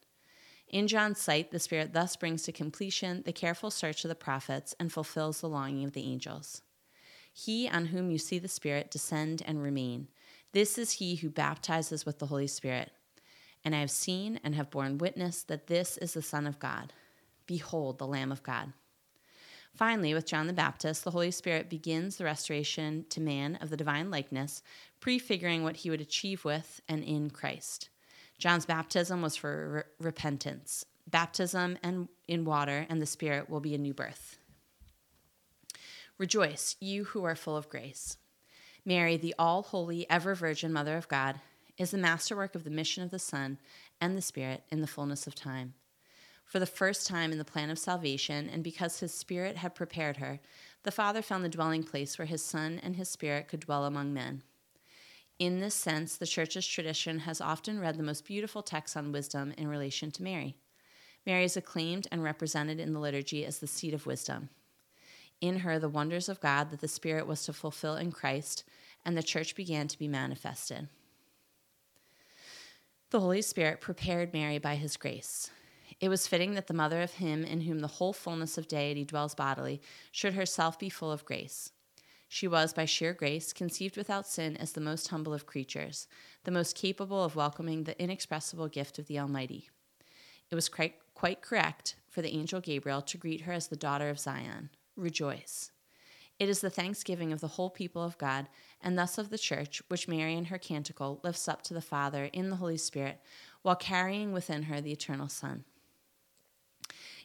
In 0.68 0.86
John's 0.86 1.20
sight, 1.20 1.50
the 1.50 1.58
Spirit 1.58 1.92
thus 1.92 2.16
brings 2.16 2.42
to 2.42 2.52
completion 2.52 3.22
the 3.24 3.32
careful 3.32 3.70
search 3.70 4.04
of 4.04 4.08
the 4.08 4.14
prophets 4.14 4.74
and 4.78 4.92
fulfills 4.92 5.40
the 5.40 5.48
longing 5.48 5.84
of 5.84 5.92
the 5.92 6.02
angels. 6.02 6.62
He 7.32 7.68
on 7.68 7.86
whom 7.86 8.10
you 8.10 8.18
see 8.18 8.38
the 8.38 8.48
Spirit 8.48 8.90
descend 8.90 9.42
and 9.46 9.62
remain, 9.62 10.08
this 10.52 10.78
is 10.78 10.92
he 10.92 11.16
who 11.16 11.30
baptizes 11.30 12.04
with 12.04 12.18
the 12.18 12.26
Holy 12.26 12.48
Spirit. 12.48 12.92
And 13.64 13.74
I 13.74 13.80
have 13.80 13.90
seen 13.90 14.40
and 14.42 14.54
have 14.54 14.70
borne 14.70 14.98
witness 14.98 15.42
that 15.44 15.66
this 15.66 15.96
is 15.98 16.14
the 16.14 16.22
Son 16.22 16.46
of 16.46 16.58
God. 16.58 16.92
Behold, 17.46 17.98
the 17.98 18.06
Lamb 18.06 18.32
of 18.32 18.42
God. 18.42 18.72
Finally, 19.74 20.14
with 20.14 20.26
John 20.26 20.46
the 20.46 20.52
Baptist, 20.52 21.04
the 21.04 21.10
Holy 21.10 21.30
Spirit 21.30 21.70
begins 21.70 22.16
the 22.16 22.24
restoration 22.24 23.06
to 23.10 23.20
man 23.20 23.56
of 23.56 23.70
the 23.70 23.76
divine 23.76 24.10
likeness, 24.10 24.62
prefiguring 24.98 25.62
what 25.62 25.78
he 25.78 25.90
would 25.90 26.00
achieve 26.00 26.44
with 26.44 26.80
and 26.88 27.04
in 27.04 27.30
Christ. 27.30 27.88
John's 28.38 28.66
baptism 28.66 29.22
was 29.22 29.36
for 29.36 29.84
re- 30.00 30.06
repentance. 30.06 30.84
Baptism 31.08 31.78
and 31.82 32.08
in 32.26 32.44
water 32.44 32.86
and 32.88 33.00
the 33.00 33.06
Spirit 33.06 33.50
will 33.50 33.60
be 33.60 33.74
a 33.74 33.78
new 33.78 33.94
birth. 33.94 34.38
Rejoice, 36.18 36.76
you 36.80 37.04
who 37.04 37.24
are 37.24 37.34
full 37.34 37.56
of 37.56 37.68
grace. 37.68 38.16
Mary, 38.84 39.16
the 39.16 39.34
all 39.38 39.62
holy, 39.62 40.08
ever 40.10 40.34
virgin 40.34 40.72
Mother 40.72 40.96
of 40.96 41.08
God, 41.08 41.40
is 41.80 41.92
the 41.92 41.98
masterwork 41.98 42.54
of 42.54 42.62
the 42.62 42.70
mission 42.70 43.02
of 43.02 43.10
the 43.10 43.18
Son 43.18 43.56
and 44.02 44.14
the 44.14 44.20
Spirit 44.20 44.62
in 44.70 44.82
the 44.82 44.86
fullness 44.86 45.26
of 45.26 45.34
time. 45.34 45.72
For 46.44 46.58
the 46.58 46.66
first 46.66 47.06
time 47.06 47.32
in 47.32 47.38
the 47.38 47.44
plan 47.44 47.70
of 47.70 47.78
salvation, 47.78 48.50
and 48.50 48.62
because 48.62 49.00
his 49.00 49.14
Spirit 49.14 49.56
had 49.56 49.74
prepared 49.74 50.18
her, 50.18 50.40
the 50.82 50.90
Father 50.90 51.22
found 51.22 51.42
the 51.42 51.48
dwelling 51.48 51.82
place 51.82 52.18
where 52.18 52.26
his 52.26 52.44
Son 52.44 52.78
and 52.82 52.96
his 52.96 53.08
Spirit 53.08 53.48
could 53.48 53.60
dwell 53.60 53.86
among 53.86 54.12
men. 54.12 54.42
In 55.38 55.60
this 55.60 55.74
sense, 55.74 56.18
the 56.18 56.26
Church's 56.26 56.66
tradition 56.66 57.20
has 57.20 57.40
often 57.40 57.80
read 57.80 57.96
the 57.96 58.02
most 58.02 58.26
beautiful 58.26 58.62
texts 58.62 58.94
on 58.94 59.10
wisdom 59.10 59.54
in 59.56 59.66
relation 59.66 60.10
to 60.10 60.22
Mary. 60.22 60.56
Mary 61.24 61.44
is 61.44 61.56
acclaimed 61.56 62.06
and 62.12 62.22
represented 62.22 62.78
in 62.78 62.92
the 62.92 63.00
liturgy 63.00 63.46
as 63.46 63.58
the 63.58 63.66
seat 63.66 63.94
of 63.94 64.04
wisdom. 64.04 64.50
In 65.40 65.60
her, 65.60 65.78
the 65.78 65.88
wonders 65.88 66.28
of 66.28 66.40
God 66.40 66.70
that 66.72 66.82
the 66.82 66.88
Spirit 66.88 67.26
was 67.26 67.42
to 67.44 67.54
fulfill 67.54 67.96
in 67.96 68.12
Christ, 68.12 68.64
and 69.02 69.16
the 69.16 69.22
Church 69.22 69.54
began 69.54 69.88
to 69.88 69.98
be 69.98 70.08
manifested. 70.08 70.88
The 73.10 73.18
Holy 73.18 73.42
Spirit 73.42 73.80
prepared 73.80 74.32
Mary 74.32 74.58
by 74.58 74.76
his 74.76 74.96
grace. 74.96 75.50
It 75.98 76.08
was 76.08 76.28
fitting 76.28 76.54
that 76.54 76.68
the 76.68 76.74
mother 76.74 77.02
of 77.02 77.14
him 77.14 77.44
in 77.44 77.62
whom 77.62 77.80
the 77.80 77.88
whole 77.88 78.12
fullness 78.12 78.56
of 78.56 78.68
deity 78.68 79.04
dwells 79.04 79.34
bodily 79.34 79.82
should 80.12 80.34
herself 80.34 80.78
be 80.78 80.88
full 80.88 81.10
of 81.10 81.24
grace. 81.24 81.72
She 82.28 82.46
was, 82.46 82.72
by 82.72 82.84
sheer 82.84 83.12
grace, 83.12 83.52
conceived 83.52 83.96
without 83.96 84.28
sin 84.28 84.56
as 84.56 84.72
the 84.72 84.80
most 84.80 85.08
humble 85.08 85.34
of 85.34 85.44
creatures, 85.44 86.06
the 86.44 86.52
most 86.52 86.76
capable 86.76 87.24
of 87.24 87.34
welcoming 87.34 87.82
the 87.82 88.00
inexpressible 88.00 88.68
gift 88.68 89.00
of 89.00 89.08
the 89.08 89.18
Almighty. 89.18 89.70
It 90.48 90.54
was 90.54 90.68
quite, 90.68 90.94
correct 91.42 91.96
for 92.08 92.22
the 92.22 92.32
angel 92.32 92.60
Gabriel 92.60 93.02
to 93.02 93.18
greet 93.18 93.40
her 93.40 93.52
as 93.52 93.66
the 93.66 93.76
daughter 93.76 94.08
of 94.08 94.20
Zion. 94.20 94.70
Rejoice. 94.94 95.72
It 96.40 96.48
is 96.48 96.62
the 96.62 96.70
thanksgiving 96.70 97.34
of 97.34 97.40
the 97.40 97.48
whole 97.48 97.68
people 97.68 98.02
of 98.02 98.16
God, 98.16 98.48
and 98.80 98.96
thus 98.96 99.18
of 99.18 99.28
the 99.28 99.36
church, 99.36 99.82
which 99.88 100.08
Mary 100.08 100.34
in 100.34 100.46
her 100.46 100.56
canticle 100.56 101.20
lifts 101.22 101.46
up 101.46 101.60
to 101.64 101.74
the 101.74 101.82
Father 101.82 102.30
in 102.32 102.48
the 102.48 102.56
Holy 102.56 102.78
Spirit, 102.78 103.20
while 103.60 103.76
carrying 103.76 104.32
within 104.32 104.62
her 104.62 104.80
the 104.80 104.90
eternal 104.90 105.28
Son. 105.28 105.64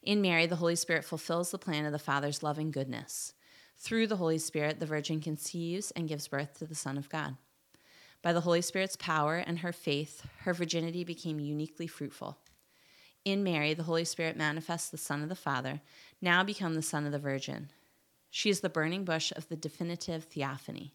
In 0.04 0.22
Mary, 0.22 0.46
the 0.48 0.58
Holy 0.58 0.76
Spirit 0.76 1.06
fulfills 1.06 1.50
the 1.50 1.58
plan 1.58 1.86
of 1.86 1.94
the 1.94 1.98
Father's 1.98 2.44
loving 2.44 2.72
goodness. 2.72 3.34
Through 3.78 4.08
the 4.08 4.18
Holy 4.18 4.38
Spirit, 4.38 4.82
the 4.82 4.86
Virgin 4.86 5.22
conceives 5.22 5.92
and 5.92 6.10
gives 6.10 6.28
birth 6.28 6.60
to 6.60 6.66
the 6.66 6.76
Son 6.76 6.98
of 6.98 7.08
God. 7.08 7.38
By 8.22 8.34
the 8.34 8.42
Holy 8.42 8.62
Spirit's 8.62 8.98
power 8.98 9.38
and 9.38 9.60
her 9.60 9.72
faith, 9.72 10.26
her 10.40 10.54
virginity 10.54 11.06
became 11.06 11.40
uniquely 11.40 11.88
fruitful. 11.88 12.38
In 13.24 13.46
Mary, 13.46 13.74
the 13.74 13.84
Holy 13.84 14.04
Spirit 14.04 14.36
manifests 14.36 14.90
the 14.90 14.98
Son 14.98 15.24
of 15.24 15.30
the 15.30 15.36
Father, 15.36 15.80
now 16.22 16.44
become 16.44 16.76
the 16.76 16.82
Son 16.82 17.06
of 17.06 17.14
the 17.14 17.20
Virgin. 17.20 17.70
She 18.36 18.50
is 18.50 18.60
the 18.60 18.68
burning 18.68 19.06
bush 19.06 19.32
of 19.34 19.48
the 19.48 19.56
definitive 19.56 20.26
theophany. 20.26 20.94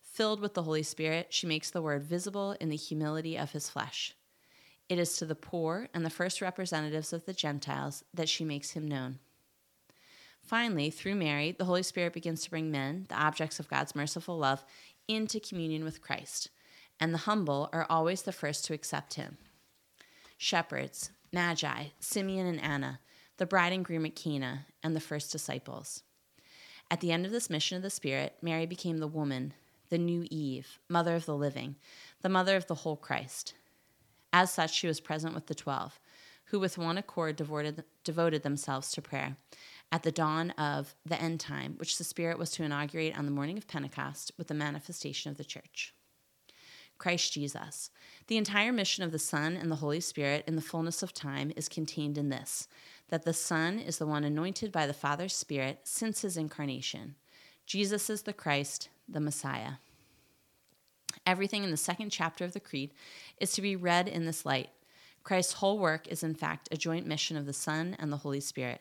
Filled 0.00 0.40
with 0.40 0.54
the 0.54 0.64
Holy 0.64 0.82
Spirit, 0.82 1.28
she 1.30 1.46
makes 1.46 1.70
the 1.70 1.80
Word 1.80 2.02
visible 2.02 2.56
in 2.60 2.70
the 2.70 2.76
humility 2.76 3.38
of 3.38 3.52
his 3.52 3.70
flesh. 3.70 4.16
It 4.88 4.98
is 4.98 5.16
to 5.18 5.24
the 5.24 5.36
poor 5.36 5.86
and 5.94 6.04
the 6.04 6.10
first 6.10 6.40
representatives 6.40 7.12
of 7.12 7.24
the 7.24 7.34
Gentiles 7.34 8.02
that 8.12 8.28
she 8.28 8.44
makes 8.44 8.72
him 8.72 8.88
known. 8.88 9.20
Finally, 10.42 10.90
through 10.90 11.14
Mary, 11.14 11.52
the 11.52 11.66
Holy 11.66 11.84
Spirit 11.84 12.14
begins 12.14 12.42
to 12.42 12.50
bring 12.50 12.68
men, 12.68 13.06
the 13.08 13.14
objects 13.14 13.60
of 13.60 13.68
God's 13.68 13.94
merciful 13.94 14.36
love, 14.36 14.64
into 15.06 15.38
communion 15.38 15.84
with 15.84 16.02
Christ, 16.02 16.50
and 16.98 17.14
the 17.14 17.18
humble 17.18 17.70
are 17.72 17.86
always 17.88 18.22
the 18.22 18.32
first 18.32 18.64
to 18.64 18.74
accept 18.74 19.14
him. 19.14 19.38
Shepherds, 20.36 21.12
Magi, 21.32 21.90
Simeon 22.00 22.48
and 22.48 22.60
Anna, 22.60 22.98
the 23.36 23.46
bride 23.46 23.72
and 23.72 23.84
groom 23.84 24.04
at 24.04 24.16
Cana, 24.16 24.66
and 24.82 24.96
the 24.96 25.00
first 25.00 25.30
disciples. 25.30 26.02
At 26.92 27.00
the 27.00 27.10
end 27.10 27.24
of 27.24 27.32
this 27.32 27.48
mission 27.48 27.78
of 27.78 27.82
the 27.82 27.88
Spirit, 27.88 28.36
Mary 28.42 28.66
became 28.66 28.98
the 28.98 29.06
woman, 29.06 29.54
the 29.88 29.96
new 29.96 30.26
Eve, 30.30 30.78
mother 30.90 31.14
of 31.14 31.24
the 31.24 31.34
living, 31.34 31.76
the 32.20 32.28
mother 32.28 32.54
of 32.54 32.66
the 32.66 32.74
whole 32.74 32.96
Christ. 32.96 33.54
As 34.30 34.52
such, 34.52 34.74
she 34.74 34.86
was 34.86 35.00
present 35.00 35.34
with 35.34 35.46
the 35.46 35.54
twelve, 35.54 35.98
who 36.48 36.60
with 36.60 36.76
one 36.76 36.98
accord 36.98 37.36
devoted, 37.36 37.82
devoted 38.04 38.42
themselves 38.42 38.92
to 38.92 39.00
prayer 39.00 39.38
at 39.90 40.02
the 40.02 40.12
dawn 40.12 40.50
of 40.50 40.94
the 41.06 41.18
end 41.18 41.40
time, 41.40 41.76
which 41.78 41.96
the 41.96 42.04
Spirit 42.04 42.38
was 42.38 42.50
to 42.50 42.62
inaugurate 42.62 43.18
on 43.18 43.24
the 43.24 43.30
morning 43.30 43.56
of 43.56 43.66
Pentecost 43.66 44.30
with 44.36 44.48
the 44.48 44.54
manifestation 44.54 45.30
of 45.30 45.38
the 45.38 45.44
church. 45.44 45.94
Christ 46.98 47.32
Jesus. 47.32 47.90
The 48.26 48.36
entire 48.36 48.70
mission 48.70 49.02
of 49.02 49.12
the 49.12 49.18
Son 49.18 49.56
and 49.56 49.70
the 49.70 49.76
Holy 49.76 50.00
Spirit 50.00 50.44
in 50.46 50.56
the 50.56 50.62
fullness 50.62 51.02
of 51.02 51.14
time 51.14 51.54
is 51.56 51.70
contained 51.70 52.18
in 52.18 52.28
this 52.28 52.68
that 53.12 53.24
the 53.24 53.34
Son 53.34 53.78
is 53.78 53.98
the 53.98 54.06
one 54.06 54.24
anointed 54.24 54.72
by 54.72 54.86
the 54.86 54.94
Father's 54.94 55.34
Spirit 55.34 55.80
since 55.84 56.22
his 56.22 56.38
incarnation. 56.38 57.14
Jesus 57.66 58.08
is 58.08 58.22
the 58.22 58.32
Christ, 58.32 58.88
the 59.06 59.20
Messiah. 59.20 59.72
Everything 61.26 61.62
in 61.62 61.70
the 61.70 61.76
second 61.76 62.08
chapter 62.08 62.42
of 62.42 62.54
the 62.54 62.58
Creed 62.58 62.94
is 63.36 63.52
to 63.52 63.60
be 63.60 63.76
read 63.76 64.08
in 64.08 64.24
this 64.24 64.46
light. 64.46 64.70
Christ's 65.24 65.52
whole 65.52 65.78
work 65.78 66.08
is, 66.08 66.22
in 66.22 66.34
fact, 66.34 66.70
a 66.72 66.76
joint 66.78 67.06
mission 67.06 67.36
of 67.36 67.44
the 67.44 67.52
Son 67.52 67.94
and 67.98 68.10
the 68.10 68.16
Holy 68.16 68.40
Spirit. 68.40 68.80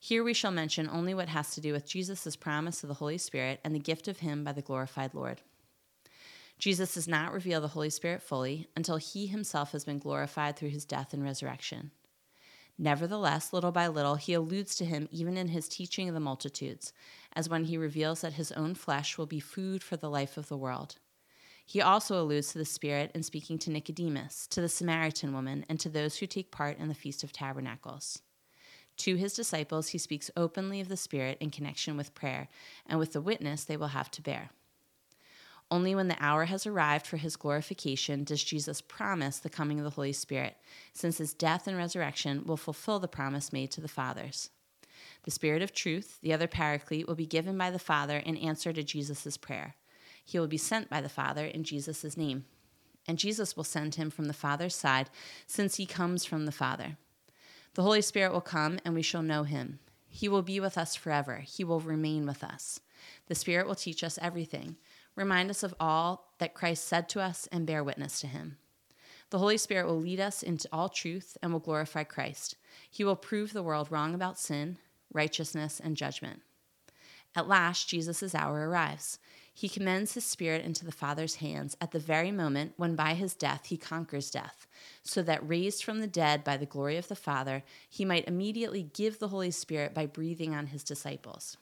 Here 0.00 0.24
we 0.24 0.34
shall 0.34 0.50
mention 0.50 0.90
only 0.90 1.14
what 1.14 1.28
has 1.28 1.54
to 1.54 1.60
do 1.60 1.72
with 1.72 1.86
Jesus' 1.86 2.34
promise 2.34 2.82
of 2.82 2.88
the 2.88 2.94
Holy 2.94 3.16
Spirit 3.16 3.60
and 3.62 3.72
the 3.72 3.78
gift 3.78 4.08
of 4.08 4.18
Him 4.18 4.42
by 4.42 4.50
the 4.50 4.60
glorified 4.60 5.14
Lord. 5.14 5.40
Jesus 6.58 6.94
does 6.94 7.06
not 7.06 7.32
reveal 7.32 7.60
the 7.60 7.68
Holy 7.68 7.90
Spirit 7.90 8.24
fully 8.24 8.66
until 8.76 8.96
He 8.96 9.28
Himself 9.28 9.70
has 9.70 9.84
been 9.84 10.00
glorified 10.00 10.56
through 10.56 10.70
His 10.70 10.84
death 10.84 11.14
and 11.14 11.22
resurrection. 11.22 11.92
Nevertheless, 12.82 13.52
little 13.52 13.70
by 13.70 13.86
little, 13.86 14.16
he 14.16 14.34
alludes 14.34 14.74
to 14.74 14.84
him 14.84 15.08
even 15.12 15.36
in 15.36 15.46
his 15.46 15.68
teaching 15.68 16.08
of 16.08 16.14
the 16.14 16.20
multitudes, 16.20 16.92
as 17.32 17.48
when 17.48 17.66
he 17.66 17.78
reveals 17.78 18.22
that 18.22 18.32
his 18.32 18.50
own 18.50 18.74
flesh 18.74 19.16
will 19.16 19.24
be 19.24 19.38
food 19.38 19.84
for 19.84 19.96
the 19.96 20.10
life 20.10 20.36
of 20.36 20.48
the 20.48 20.56
world. 20.56 20.96
He 21.64 21.80
also 21.80 22.20
alludes 22.20 22.50
to 22.50 22.58
the 22.58 22.64
Spirit 22.64 23.12
in 23.14 23.22
speaking 23.22 23.56
to 23.60 23.70
Nicodemus, 23.70 24.48
to 24.48 24.60
the 24.60 24.68
Samaritan 24.68 25.32
woman, 25.32 25.64
and 25.68 25.78
to 25.78 25.88
those 25.88 26.16
who 26.16 26.26
take 26.26 26.50
part 26.50 26.76
in 26.76 26.88
the 26.88 26.94
Feast 26.94 27.22
of 27.22 27.30
Tabernacles. 27.30 28.20
To 28.96 29.14
his 29.14 29.32
disciples, 29.32 29.90
he 29.90 29.98
speaks 29.98 30.32
openly 30.36 30.80
of 30.80 30.88
the 30.88 30.96
Spirit 30.96 31.38
in 31.40 31.50
connection 31.50 31.96
with 31.96 32.16
prayer 32.16 32.48
and 32.84 32.98
with 32.98 33.12
the 33.12 33.20
witness 33.20 33.62
they 33.62 33.76
will 33.76 33.88
have 33.88 34.10
to 34.10 34.22
bear. 34.22 34.50
Only 35.72 35.94
when 35.94 36.08
the 36.08 36.22
hour 36.22 36.44
has 36.44 36.66
arrived 36.66 37.06
for 37.06 37.16
his 37.16 37.34
glorification 37.34 38.24
does 38.24 38.44
Jesus 38.44 38.82
promise 38.82 39.38
the 39.38 39.48
coming 39.48 39.78
of 39.78 39.84
the 39.84 39.90
Holy 39.90 40.12
Spirit, 40.12 40.58
since 40.92 41.16
his 41.16 41.32
death 41.32 41.66
and 41.66 41.78
resurrection 41.78 42.44
will 42.44 42.58
fulfill 42.58 42.98
the 42.98 43.08
promise 43.08 43.54
made 43.54 43.70
to 43.70 43.80
the 43.80 43.88
fathers. 43.88 44.50
The 45.22 45.30
Spirit 45.30 45.62
of 45.62 45.72
truth, 45.72 46.18
the 46.20 46.34
other 46.34 46.46
paraclete, 46.46 47.08
will 47.08 47.14
be 47.14 47.24
given 47.24 47.56
by 47.56 47.70
the 47.70 47.78
Father 47.78 48.18
in 48.18 48.36
answer 48.36 48.70
to 48.70 48.82
Jesus' 48.82 49.38
prayer. 49.38 49.74
He 50.22 50.38
will 50.38 50.46
be 50.46 50.58
sent 50.58 50.90
by 50.90 51.00
the 51.00 51.08
Father 51.08 51.46
in 51.46 51.64
Jesus' 51.64 52.18
name. 52.18 52.44
And 53.08 53.16
Jesus 53.16 53.56
will 53.56 53.64
send 53.64 53.94
him 53.94 54.10
from 54.10 54.26
the 54.26 54.34
Father's 54.34 54.74
side, 54.74 55.08
since 55.46 55.76
he 55.76 55.86
comes 55.86 56.26
from 56.26 56.44
the 56.44 56.52
Father. 56.52 56.98
The 57.72 57.82
Holy 57.82 58.02
Spirit 58.02 58.34
will 58.34 58.42
come, 58.42 58.78
and 58.84 58.92
we 58.92 59.00
shall 59.00 59.22
know 59.22 59.44
him. 59.44 59.78
He 60.10 60.28
will 60.28 60.42
be 60.42 60.60
with 60.60 60.76
us 60.76 60.94
forever. 60.94 61.38
He 61.38 61.64
will 61.64 61.80
remain 61.80 62.26
with 62.26 62.44
us. 62.44 62.80
The 63.28 63.34
Spirit 63.34 63.66
will 63.66 63.74
teach 63.74 64.04
us 64.04 64.18
everything 64.20 64.76
remind 65.16 65.50
us 65.50 65.62
of 65.62 65.74
all 65.78 66.32
that 66.38 66.54
Christ 66.54 66.84
said 66.84 67.08
to 67.10 67.20
us, 67.20 67.48
and 67.52 67.66
bear 67.66 67.84
witness 67.84 68.20
to 68.20 68.26
him. 68.26 68.56
The 69.30 69.38
Holy 69.38 69.56
Spirit 69.56 69.86
will 69.86 70.00
lead 70.00 70.20
us 70.20 70.42
into 70.42 70.68
all 70.72 70.88
truth 70.88 71.38
and 71.42 71.52
will 71.52 71.60
glorify 71.60 72.04
Christ. 72.04 72.56
He 72.90 73.04
will 73.04 73.16
prove 73.16 73.52
the 73.52 73.62
world 73.62 73.90
wrong 73.90 74.14
about 74.14 74.38
sin, 74.38 74.78
righteousness, 75.12 75.80
and 75.82 75.96
judgment. 75.96 76.40
At 77.34 77.48
last, 77.48 77.88
Jesus' 77.88 78.34
hour 78.34 78.68
arrives. 78.68 79.18
he 79.54 79.68
commends 79.68 80.14
his 80.14 80.24
spirit 80.24 80.64
into 80.64 80.84
the 80.84 80.92
Father's 80.92 81.36
hands 81.36 81.76
at 81.80 81.90
the 81.90 81.98
very 81.98 82.30
moment 82.30 82.72
when 82.76 82.96
by 82.96 83.14
his 83.14 83.34
death 83.34 83.66
he 83.66 83.76
conquers 83.76 84.30
death, 84.30 84.66
so 85.02 85.22
that 85.22 85.46
raised 85.46 85.84
from 85.84 86.00
the 86.00 86.06
dead 86.06 86.42
by 86.42 86.56
the 86.56 86.66
glory 86.66 86.96
of 86.96 87.08
the 87.08 87.16
Father, 87.16 87.62
he 87.88 88.04
might 88.04 88.26
immediately 88.26 88.82
give 88.82 89.18
the 89.18 89.28
Holy 89.28 89.50
Spirit 89.50 89.92
by 89.94 90.06
breathing 90.06 90.54
on 90.54 90.68
his 90.68 90.82
disciples. 90.82 91.56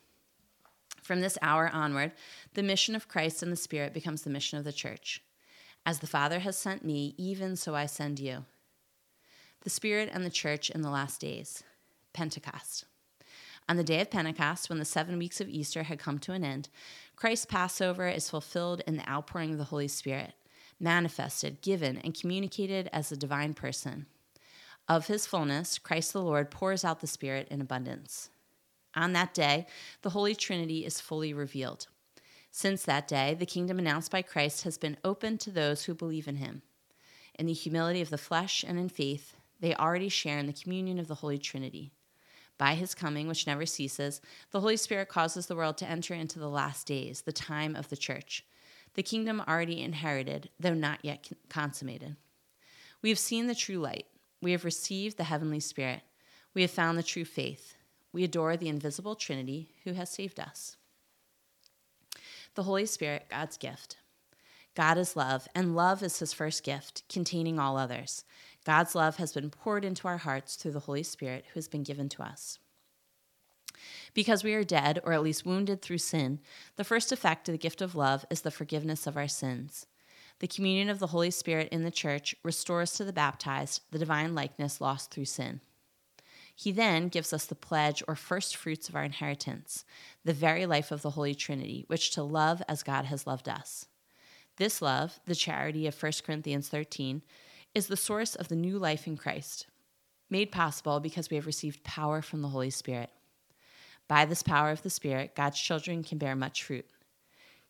From 1.02 1.20
this 1.20 1.38
hour 1.42 1.70
onward, 1.72 2.12
the 2.54 2.62
mission 2.62 2.94
of 2.94 3.08
Christ 3.08 3.42
and 3.42 3.50
the 3.50 3.56
Spirit 3.56 3.94
becomes 3.94 4.22
the 4.22 4.30
mission 4.30 4.58
of 4.58 4.64
the 4.64 4.72
church. 4.72 5.22
As 5.86 6.00
the 6.00 6.06
Father 6.06 6.40
has 6.40 6.56
sent 6.56 6.84
me, 6.84 7.14
even 7.16 7.56
so 7.56 7.74
I 7.74 7.86
send 7.86 8.20
you. 8.20 8.44
The 9.62 9.70
Spirit 9.70 10.10
and 10.12 10.24
the 10.24 10.30
church 10.30 10.70
in 10.70 10.82
the 10.82 10.90
last 10.90 11.20
days. 11.20 11.62
Pentecost. 12.12 12.84
On 13.68 13.76
the 13.76 13.84
day 13.84 14.00
of 14.00 14.10
Pentecost, 14.10 14.68
when 14.68 14.78
the 14.78 14.84
seven 14.84 15.18
weeks 15.18 15.40
of 15.40 15.48
Easter 15.48 15.84
had 15.84 15.98
come 15.98 16.18
to 16.20 16.32
an 16.32 16.44
end, 16.44 16.68
Christ's 17.14 17.46
Passover 17.46 18.08
is 18.08 18.28
fulfilled 18.28 18.82
in 18.86 18.96
the 18.96 19.08
outpouring 19.08 19.52
of 19.52 19.58
the 19.58 19.64
Holy 19.64 19.88
Spirit, 19.88 20.32
manifested, 20.80 21.60
given, 21.60 21.98
and 21.98 22.18
communicated 22.18 22.88
as 22.92 23.12
a 23.12 23.16
divine 23.16 23.54
person. 23.54 24.06
Of 24.88 25.06
his 25.06 25.26
fullness, 25.26 25.78
Christ 25.78 26.12
the 26.12 26.22
Lord 26.22 26.50
pours 26.50 26.84
out 26.84 27.00
the 27.00 27.06
Spirit 27.06 27.46
in 27.48 27.60
abundance. 27.60 28.30
On 28.94 29.12
that 29.12 29.35
day, 29.35 29.66
the 30.03 30.11
Holy 30.11 30.35
Trinity 30.35 30.85
is 30.85 31.00
fully 31.00 31.33
revealed. 31.33 31.87
Since 32.50 32.85
that 32.85 33.07
day, 33.07 33.35
the 33.35 33.46
kingdom 33.46 33.79
announced 33.79 34.11
by 34.11 34.22
Christ 34.22 34.64
has 34.64 34.76
been 34.76 34.96
opened 35.05 35.40
to 35.40 35.50
those 35.50 35.85
who 35.85 35.94
believe 35.94 36.26
in 36.26 36.37
him. 36.37 36.62
In 37.38 37.46
the 37.46 37.53
humility 37.53 38.00
of 38.00 38.11
the 38.11 38.18
flesh 38.18 38.64
and 38.66 38.79
in 38.79 38.88
faith, 38.88 39.37
they 39.61 39.74
already 39.74 40.09
share 40.09 40.38
in 40.38 40.46
the 40.46 40.53
communion 40.53 40.98
of 40.98 41.07
the 41.07 41.16
Holy 41.16 41.38
Trinity. 41.38 41.92
By 42.59 42.74
his 42.74 42.94
coming, 42.94 43.29
which 43.29 43.46
never 43.46 43.64
ceases, 43.64 44.20
the 44.50 44.61
Holy 44.61 44.76
Spirit 44.76 45.09
causes 45.09 45.46
the 45.46 45.57
world 45.57 45.79
to 45.79 45.88
enter 45.88 46.12
into 46.12 46.38
the 46.38 46.48
last 46.48 46.87
days, 46.87 47.22
the 47.22 47.33
time 47.33 47.76
of 47.76 47.88
the 47.88 47.96
church, 47.96 48.44
the 48.94 49.03
kingdom 49.03 49.42
already 49.46 49.81
inherited, 49.81 50.50
though 50.59 50.74
not 50.74 51.05
yet 51.05 51.31
consummated. 51.48 52.16
We 53.03 53.09
have 53.09 53.18
seen 53.18 53.46
the 53.46 53.55
true 53.55 53.79
light. 53.79 54.07
We 54.42 54.53
have 54.53 54.64
received 54.64 55.16
the 55.16 55.24
heavenly 55.24 55.61
Spirit. 55.61 56.03
We 56.55 56.62
have 56.62 56.70
found 56.70 56.98
the 56.98 57.03
true 57.03 57.24
faith. 57.24 57.76
We 58.12 58.25
adore 58.25 58.57
the 58.57 58.68
invisible 58.68 59.14
Trinity 59.14 59.70
who 59.85 59.92
has 59.92 60.11
saved 60.11 60.40
us. 60.40 60.77
The 62.55 62.64
Holy 62.64 62.87
Spirit, 62.87 63.27
God's 63.31 63.57
gift. 63.57 63.96
God 64.75 64.99
is 64.99 65.16
love, 65.16 65.46
and 65.55 65.77
love 65.77 66.03
is 66.03 66.18
his 66.18 66.33
first 66.33 66.64
gift, 66.64 67.03
containing 67.09 67.59
all 67.59 67.77
others. 67.77 68.25
God's 68.64 68.94
love 68.94 69.16
has 69.16 69.33
been 69.33 69.51
poured 69.51 69.85
into 69.85 70.09
our 70.09 70.18
hearts 70.18 70.57
through 70.57 70.73
the 70.73 70.81
Holy 70.81 71.03
Spirit 71.03 71.44
who 71.49 71.59
has 71.59 71.68
been 71.68 71.83
given 71.83 72.09
to 72.11 72.23
us. 72.23 72.59
Because 74.14 74.44
we 74.44 74.55
are 74.55 74.64
dead, 74.64 75.01
or 75.05 75.12
at 75.12 75.23
least 75.23 75.46
wounded 75.46 75.81
through 75.81 75.99
sin, 75.99 76.40
the 76.77 76.85
first 76.85 77.12
effect 77.12 77.49
of 77.49 77.53
the 77.53 77.59
gift 77.59 77.81
of 77.81 77.94
love 77.94 78.25
is 78.31 78.42
the 78.42 78.51
forgiveness 78.51 79.07
of 79.07 79.16
our 79.16 79.29
sins. 79.29 79.87
The 80.40 80.49
communion 80.49 80.88
of 80.88 80.99
the 80.99 81.09
Holy 81.09 81.31
Spirit 81.31 81.68
in 81.70 81.85
the 81.85 81.90
church 81.90 82.35
restores 82.42 82.92
to 82.92 83.05
the 83.05 83.12
baptized 83.12 83.83
the 83.90 83.99
divine 83.99 84.35
likeness 84.35 84.81
lost 84.81 85.11
through 85.11 85.27
sin. 85.27 85.61
He 86.61 86.73
then 86.73 87.09
gives 87.09 87.33
us 87.33 87.46
the 87.46 87.55
pledge 87.55 88.03
or 88.07 88.14
first 88.14 88.55
fruits 88.55 88.90
of 88.90 88.94
our 88.94 89.03
inheritance, 89.03 89.87
the 90.27 90.35
very 90.35 90.66
life 90.66 90.90
of 90.90 91.01
the 91.01 91.12
Holy 91.12 91.35
Trinity, 91.35 91.87
which 91.87 92.11
to 92.11 92.23
love 92.23 92.62
as 92.68 92.83
God 92.83 93.07
has 93.07 93.27
loved 93.27 93.49
us. 93.49 93.87
This 94.59 94.83
love, 94.83 95.20
the 95.25 95.35
charity 95.35 95.87
of 95.87 96.03
1 96.03 96.12
Corinthians 96.23 96.68
13, 96.68 97.23
is 97.75 97.87
the 97.87 97.96
source 97.96 98.35
of 98.35 98.49
the 98.49 98.57
new 98.57 98.79
life 98.79 99.07
in 99.07 99.16
Christ, 99.16 99.68
made 100.29 100.53
possible 100.53 101.01
because 101.01 101.31
we 101.31 101.37
have 101.37 101.46
received 101.46 101.83
power 101.83 102.20
from 102.20 102.42
the 102.42 102.49
Holy 102.49 102.68
Spirit. 102.68 103.09
By 104.07 104.27
this 104.27 104.42
power 104.42 104.70
of 104.70 104.83
the 104.83 104.90
Spirit, 104.90 105.35
God's 105.35 105.59
children 105.59 106.05
can 106.05 106.18
bear 106.18 106.37
much 106.37 106.62
fruit. 106.62 106.85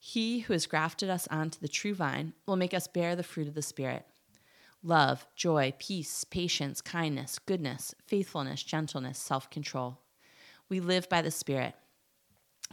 He 0.00 0.40
who 0.40 0.52
has 0.52 0.66
grafted 0.66 1.08
us 1.08 1.28
onto 1.30 1.60
the 1.60 1.68
true 1.68 1.94
vine 1.94 2.32
will 2.44 2.56
make 2.56 2.74
us 2.74 2.88
bear 2.88 3.14
the 3.14 3.22
fruit 3.22 3.46
of 3.46 3.54
the 3.54 3.62
Spirit 3.62 4.04
love, 4.82 5.26
joy, 5.36 5.72
peace, 5.78 6.24
patience, 6.24 6.80
kindness, 6.80 7.38
goodness, 7.38 7.94
faithfulness, 8.06 8.62
gentleness, 8.62 9.18
self 9.18 9.50
control. 9.50 10.00
We 10.68 10.80
live 10.80 11.08
by 11.08 11.22
the 11.22 11.30
Spirit. 11.30 11.74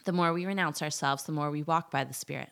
The 0.06 0.14
more 0.14 0.34
we 0.34 0.46
renounce 0.46 0.82
ourselves, 0.82 1.24
the 1.24 1.32
more 1.32 1.52
we 1.52 1.64
walk 1.64 1.92
by 1.92 2.04
the 2.04 2.14
Spirit. 2.14 2.50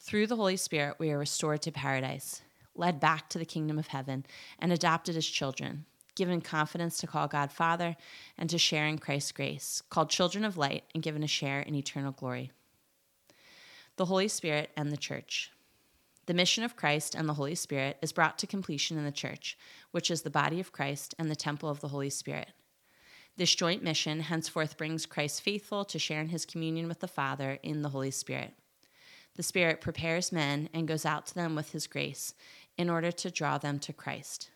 Through 0.00 0.26
the 0.26 0.36
Holy 0.36 0.56
Spirit, 0.56 0.96
we 0.98 1.10
are 1.10 1.18
restored 1.18 1.62
to 1.62 1.72
paradise 1.72 2.42
led 2.78 3.00
back 3.00 3.28
to 3.28 3.38
the 3.38 3.44
kingdom 3.44 3.78
of 3.78 3.88
heaven, 3.88 4.24
and 4.58 4.72
adopted 4.72 5.16
as 5.16 5.26
children, 5.26 5.84
given 6.14 6.40
confidence 6.40 6.98
to 6.98 7.06
call 7.06 7.28
God 7.28 7.52
Father 7.52 7.96
and 8.38 8.48
to 8.48 8.56
share 8.56 8.86
in 8.86 8.98
Christ's 8.98 9.32
grace, 9.32 9.82
called 9.90 10.08
children 10.08 10.44
of 10.44 10.56
light, 10.56 10.84
and 10.94 11.02
given 11.02 11.22
a 11.22 11.28
share 11.28 11.60
in 11.60 11.74
eternal 11.74 12.12
glory. 12.12 12.52
The 13.96 14.06
Holy 14.06 14.28
Spirit 14.28 14.70
and 14.76 14.90
the 14.90 14.96
Church. 14.96 15.50
The 16.28 16.34
mission 16.34 16.62
of 16.62 16.76
Christ 16.76 17.14
and 17.14 17.26
the 17.26 17.32
Holy 17.32 17.54
Spirit 17.54 17.96
is 18.02 18.12
brought 18.12 18.36
to 18.36 18.46
completion 18.46 18.98
in 18.98 19.04
the 19.06 19.10
church, 19.10 19.56
which 19.92 20.10
is 20.10 20.20
the 20.20 20.28
body 20.28 20.60
of 20.60 20.72
Christ 20.72 21.14
and 21.18 21.30
the 21.30 21.34
temple 21.34 21.70
of 21.70 21.80
the 21.80 21.88
Holy 21.88 22.10
Spirit. 22.10 22.50
This 23.38 23.54
joint 23.54 23.82
mission 23.82 24.20
henceforth 24.20 24.76
brings 24.76 25.06
Christ 25.06 25.40
faithful 25.40 25.86
to 25.86 25.98
share 25.98 26.20
in 26.20 26.28
his 26.28 26.44
communion 26.44 26.86
with 26.86 27.00
the 27.00 27.08
Father 27.08 27.58
in 27.62 27.80
the 27.80 27.88
Holy 27.88 28.10
Spirit. 28.10 28.52
The 29.36 29.42
Spirit 29.42 29.80
prepares 29.80 30.30
men 30.30 30.68
and 30.74 30.86
goes 30.86 31.06
out 31.06 31.26
to 31.28 31.34
them 31.34 31.54
with 31.54 31.72
his 31.72 31.86
grace 31.86 32.34
in 32.76 32.90
order 32.90 33.10
to 33.10 33.30
draw 33.30 33.56
them 33.56 33.78
to 33.78 33.94
Christ. 33.94 34.50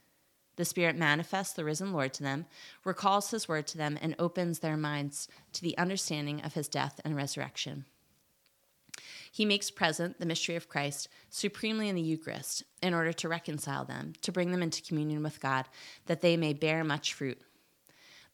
The 0.56 0.66
Spirit 0.66 0.96
manifests 0.96 1.54
the 1.54 1.64
risen 1.64 1.94
Lord 1.94 2.12
to 2.12 2.22
them, 2.22 2.44
recalls 2.84 3.30
his 3.30 3.48
word 3.48 3.66
to 3.68 3.78
them, 3.78 3.98
and 4.02 4.14
opens 4.18 4.58
their 4.58 4.76
minds 4.76 5.26
to 5.54 5.62
the 5.62 5.78
understanding 5.78 6.42
of 6.42 6.52
his 6.52 6.68
death 6.68 7.00
and 7.02 7.16
resurrection. 7.16 7.86
He 9.32 9.44
makes 9.44 9.70
present 9.70 10.20
the 10.20 10.26
mystery 10.26 10.54
of 10.54 10.68
Christ 10.68 11.08
supremely 11.30 11.88
in 11.88 11.96
the 11.96 12.02
Eucharist 12.02 12.62
in 12.82 12.94
order 12.94 13.12
to 13.14 13.28
reconcile 13.28 13.84
them, 13.84 14.12
to 14.20 14.30
bring 14.30 14.52
them 14.52 14.62
into 14.62 14.82
communion 14.82 15.22
with 15.22 15.40
God, 15.40 15.64
that 16.06 16.20
they 16.20 16.36
may 16.36 16.52
bear 16.52 16.84
much 16.84 17.14
fruit. 17.14 17.40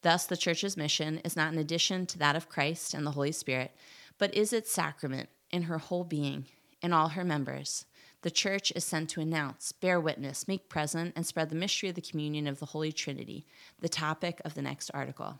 Thus, 0.01 0.27
the 0.27 0.37
Church's 0.37 0.77
mission 0.77 1.19
is 1.19 1.35
not 1.35 1.51
an 1.53 1.57
addition 1.57 2.05
to 2.07 2.19
that 2.19 2.35
of 2.35 2.49
Christ 2.49 2.93
and 2.93 3.07
the 3.07 3.11
Holy 3.11 3.31
Spirit, 3.31 3.71
but 4.17 4.35
is 4.35 4.53
its 4.53 4.71
sacrament 4.71 5.29
in 5.51 5.63
her 5.63 5.77
whole 5.77 6.03
being, 6.03 6.45
in 6.81 6.93
all 6.93 7.09
her 7.09 7.23
members, 7.23 7.85
the 8.21 8.31
church 8.31 8.73
is 8.75 8.83
sent 8.83 9.09
to 9.11 9.21
announce, 9.21 9.71
bear 9.71 9.99
witness, 9.99 10.47
make 10.47 10.67
present, 10.67 11.13
and 11.15 11.25
spread 11.25 11.49
the 11.49 11.55
mystery 11.55 11.87
of 11.87 11.95
the 11.95 12.01
communion 12.01 12.47
of 12.47 12.59
the 12.59 12.67
Holy 12.67 12.91
Trinity, 12.91 13.45
the 13.79 13.87
topic 13.87 14.41
of 14.43 14.55
the 14.55 14.61
next 14.61 14.91
article. 14.93 15.39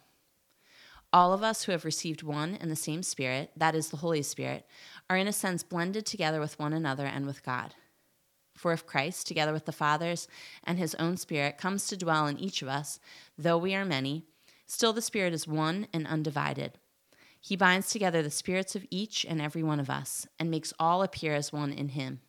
All 1.12 1.34
of 1.34 1.42
us 1.42 1.64
who 1.64 1.72
have 1.72 1.86
received 1.86 2.22
one 2.22 2.56
and 2.62 2.70
the 2.70 2.76
same 2.76 3.02
Spirit, 3.02 3.52
that 3.58 3.74
is 3.74 3.90
the 3.90 3.98
Holy 3.98 4.22
Spirit, 4.22 4.68
are 5.10 5.18
in 5.18 5.28
a 5.28 5.34
sense 5.34 5.64
blended 5.64 6.06
together 6.06 6.40
with 6.40 6.60
one 6.60 6.72
another 6.72 7.06
and 7.06 7.26
with 7.26 7.44
God. 7.44 7.74
For 8.56 8.74
if 8.74 8.86
Christ, 8.86 9.26
together 9.26 9.54
with 9.54 9.66
the 9.66 9.72
fathers 9.72 10.28
and 10.64 10.78
his 10.78 10.94
own 10.96 11.18
Spirit, 11.18 11.58
comes 11.58 11.88
to 11.88 11.98
dwell 11.98 12.28
in 12.28 12.38
each 12.38 12.62
of 12.62 12.68
us, 12.68 13.00
though 13.38 13.58
we 13.58 13.74
are 13.74 13.86
many, 13.86 14.26
still 14.68 14.94
the 14.94 15.02
Spirit 15.02 15.34
is 15.34 15.48
one 15.48 15.88
and 15.94 16.06
undivided. 16.06 16.74
He 17.42 17.56
binds 17.56 17.90
together 17.90 18.22
the 18.22 18.30
spirits 18.30 18.76
of 18.76 18.86
each 18.92 19.26
and 19.28 19.42
every 19.42 19.64
one 19.64 19.80
of 19.80 19.90
us 19.90 20.28
and 20.38 20.52
makes 20.52 20.74
all 20.78 21.02
appear 21.02 21.34
as 21.34 21.54
one 21.54 21.72
in 21.72 21.90
him. 21.90 22.20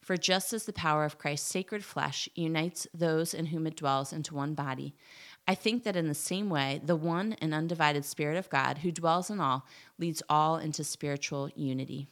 For 0.00 0.16
just 0.16 0.52
as 0.52 0.64
the 0.64 0.72
power 0.72 1.04
of 1.04 1.18
Christ's 1.18 1.50
sacred 1.50 1.84
flesh 1.84 2.28
unites 2.34 2.86
those 2.94 3.34
in 3.34 3.46
whom 3.46 3.66
it 3.66 3.76
dwells 3.76 4.12
into 4.12 4.34
one 4.34 4.54
body, 4.54 4.94
I 5.48 5.54
think 5.54 5.84
that 5.84 5.96
in 5.96 6.08
the 6.08 6.14
same 6.14 6.50
way, 6.50 6.78
the 6.84 6.94
one 6.94 7.32
and 7.40 7.54
undivided 7.54 8.04
Spirit 8.04 8.36
of 8.36 8.50
God 8.50 8.78
who 8.78 8.92
dwells 8.92 9.30
in 9.30 9.40
all 9.40 9.64
leads 9.98 10.22
all 10.28 10.58
into 10.58 10.84
spiritual 10.84 11.48
unity. 11.56 12.06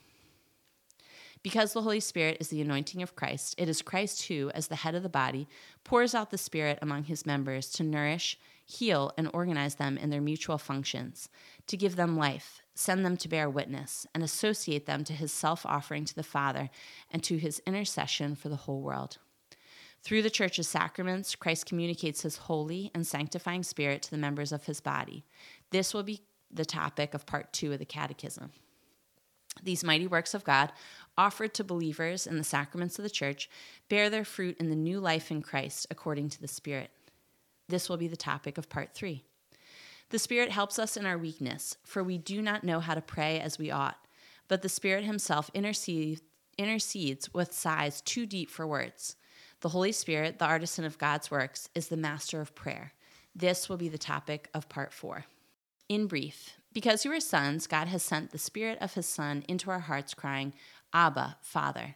Because 1.42 1.74
the 1.74 1.82
Holy 1.82 2.00
Spirit 2.00 2.38
is 2.40 2.48
the 2.48 2.62
anointing 2.62 3.02
of 3.02 3.14
Christ, 3.14 3.54
it 3.58 3.68
is 3.68 3.82
Christ 3.82 4.26
who, 4.28 4.50
as 4.54 4.68
the 4.68 4.76
head 4.76 4.94
of 4.94 5.02
the 5.02 5.10
body, 5.10 5.46
pours 5.84 6.14
out 6.14 6.30
the 6.30 6.38
Spirit 6.38 6.78
among 6.80 7.04
his 7.04 7.26
members 7.26 7.68
to 7.72 7.84
nourish, 7.84 8.38
heal, 8.64 9.12
and 9.18 9.30
organize 9.34 9.74
them 9.74 9.98
in 9.98 10.08
their 10.08 10.22
mutual 10.22 10.56
functions, 10.56 11.28
to 11.66 11.76
give 11.76 11.94
them 11.94 12.16
life, 12.16 12.62
send 12.74 13.04
them 13.04 13.18
to 13.18 13.28
bear 13.28 13.50
witness, 13.50 14.06
and 14.14 14.24
associate 14.24 14.86
them 14.86 15.04
to 15.04 15.12
his 15.12 15.30
self 15.30 15.66
offering 15.66 16.06
to 16.06 16.14
the 16.14 16.22
Father 16.22 16.70
and 17.10 17.22
to 17.22 17.36
his 17.36 17.60
intercession 17.66 18.34
for 18.34 18.48
the 18.48 18.56
whole 18.56 18.80
world. 18.80 19.18
Through 20.06 20.22
the 20.22 20.30
church's 20.30 20.68
sacraments, 20.68 21.34
Christ 21.34 21.66
communicates 21.66 22.22
his 22.22 22.36
holy 22.36 22.92
and 22.94 23.04
sanctifying 23.04 23.64
spirit 23.64 24.02
to 24.02 24.10
the 24.12 24.16
members 24.16 24.52
of 24.52 24.66
his 24.66 24.80
body. 24.80 25.24
This 25.70 25.92
will 25.92 26.04
be 26.04 26.20
the 26.48 26.64
topic 26.64 27.12
of 27.12 27.26
part 27.26 27.52
two 27.52 27.72
of 27.72 27.80
the 27.80 27.84
Catechism. 27.84 28.52
These 29.64 29.82
mighty 29.82 30.06
works 30.06 30.32
of 30.32 30.44
God, 30.44 30.70
offered 31.18 31.54
to 31.54 31.64
believers 31.64 32.24
in 32.24 32.38
the 32.38 32.44
sacraments 32.44 33.00
of 33.00 33.02
the 33.02 33.10
church, 33.10 33.50
bear 33.88 34.08
their 34.08 34.24
fruit 34.24 34.56
in 34.60 34.70
the 34.70 34.76
new 34.76 35.00
life 35.00 35.32
in 35.32 35.42
Christ 35.42 35.88
according 35.90 36.28
to 36.28 36.40
the 36.40 36.46
Spirit. 36.46 36.92
This 37.68 37.88
will 37.88 37.96
be 37.96 38.06
the 38.06 38.16
topic 38.16 38.58
of 38.58 38.68
part 38.68 38.94
three. 38.94 39.24
The 40.10 40.20
Spirit 40.20 40.52
helps 40.52 40.78
us 40.78 40.96
in 40.96 41.04
our 41.04 41.18
weakness, 41.18 41.78
for 41.82 42.04
we 42.04 42.16
do 42.16 42.40
not 42.40 42.62
know 42.62 42.78
how 42.78 42.94
to 42.94 43.00
pray 43.00 43.40
as 43.40 43.58
we 43.58 43.72
ought, 43.72 43.98
but 44.46 44.62
the 44.62 44.68
Spirit 44.68 45.02
Himself 45.02 45.50
intercedes, 45.52 46.22
intercedes 46.56 47.34
with 47.34 47.52
sighs 47.52 48.00
too 48.02 48.24
deep 48.24 48.50
for 48.50 48.68
words. 48.68 49.16
The 49.60 49.70
Holy 49.70 49.92
Spirit, 49.92 50.38
the 50.38 50.44
artisan 50.44 50.84
of 50.84 50.98
God's 50.98 51.30
works, 51.30 51.68
is 51.74 51.88
the 51.88 51.96
master 51.96 52.40
of 52.40 52.54
prayer. 52.54 52.92
This 53.34 53.68
will 53.68 53.78
be 53.78 53.88
the 53.88 53.98
topic 53.98 54.48
of 54.52 54.68
part 54.68 54.92
four. 54.92 55.24
In 55.88 56.06
brief, 56.06 56.50
Because 56.72 57.04
you 57.04 57.12
are 57.12 57.20
sons, 57.20 57.66
God 57.66 57.88
has 57.88 58.02
sent 58.02 58.32
the 58.32 58.38
Spirit 58.38 58.76
of 58.82 58.94
His 58.94 59.06
Son 59.06 59.44
into 59.48 59.70
our 59.70 59.80
hearts, 59.80 60.12
crying, 60.12 60.52
Abba, 60.92 61.38
Father. 61.40 61.94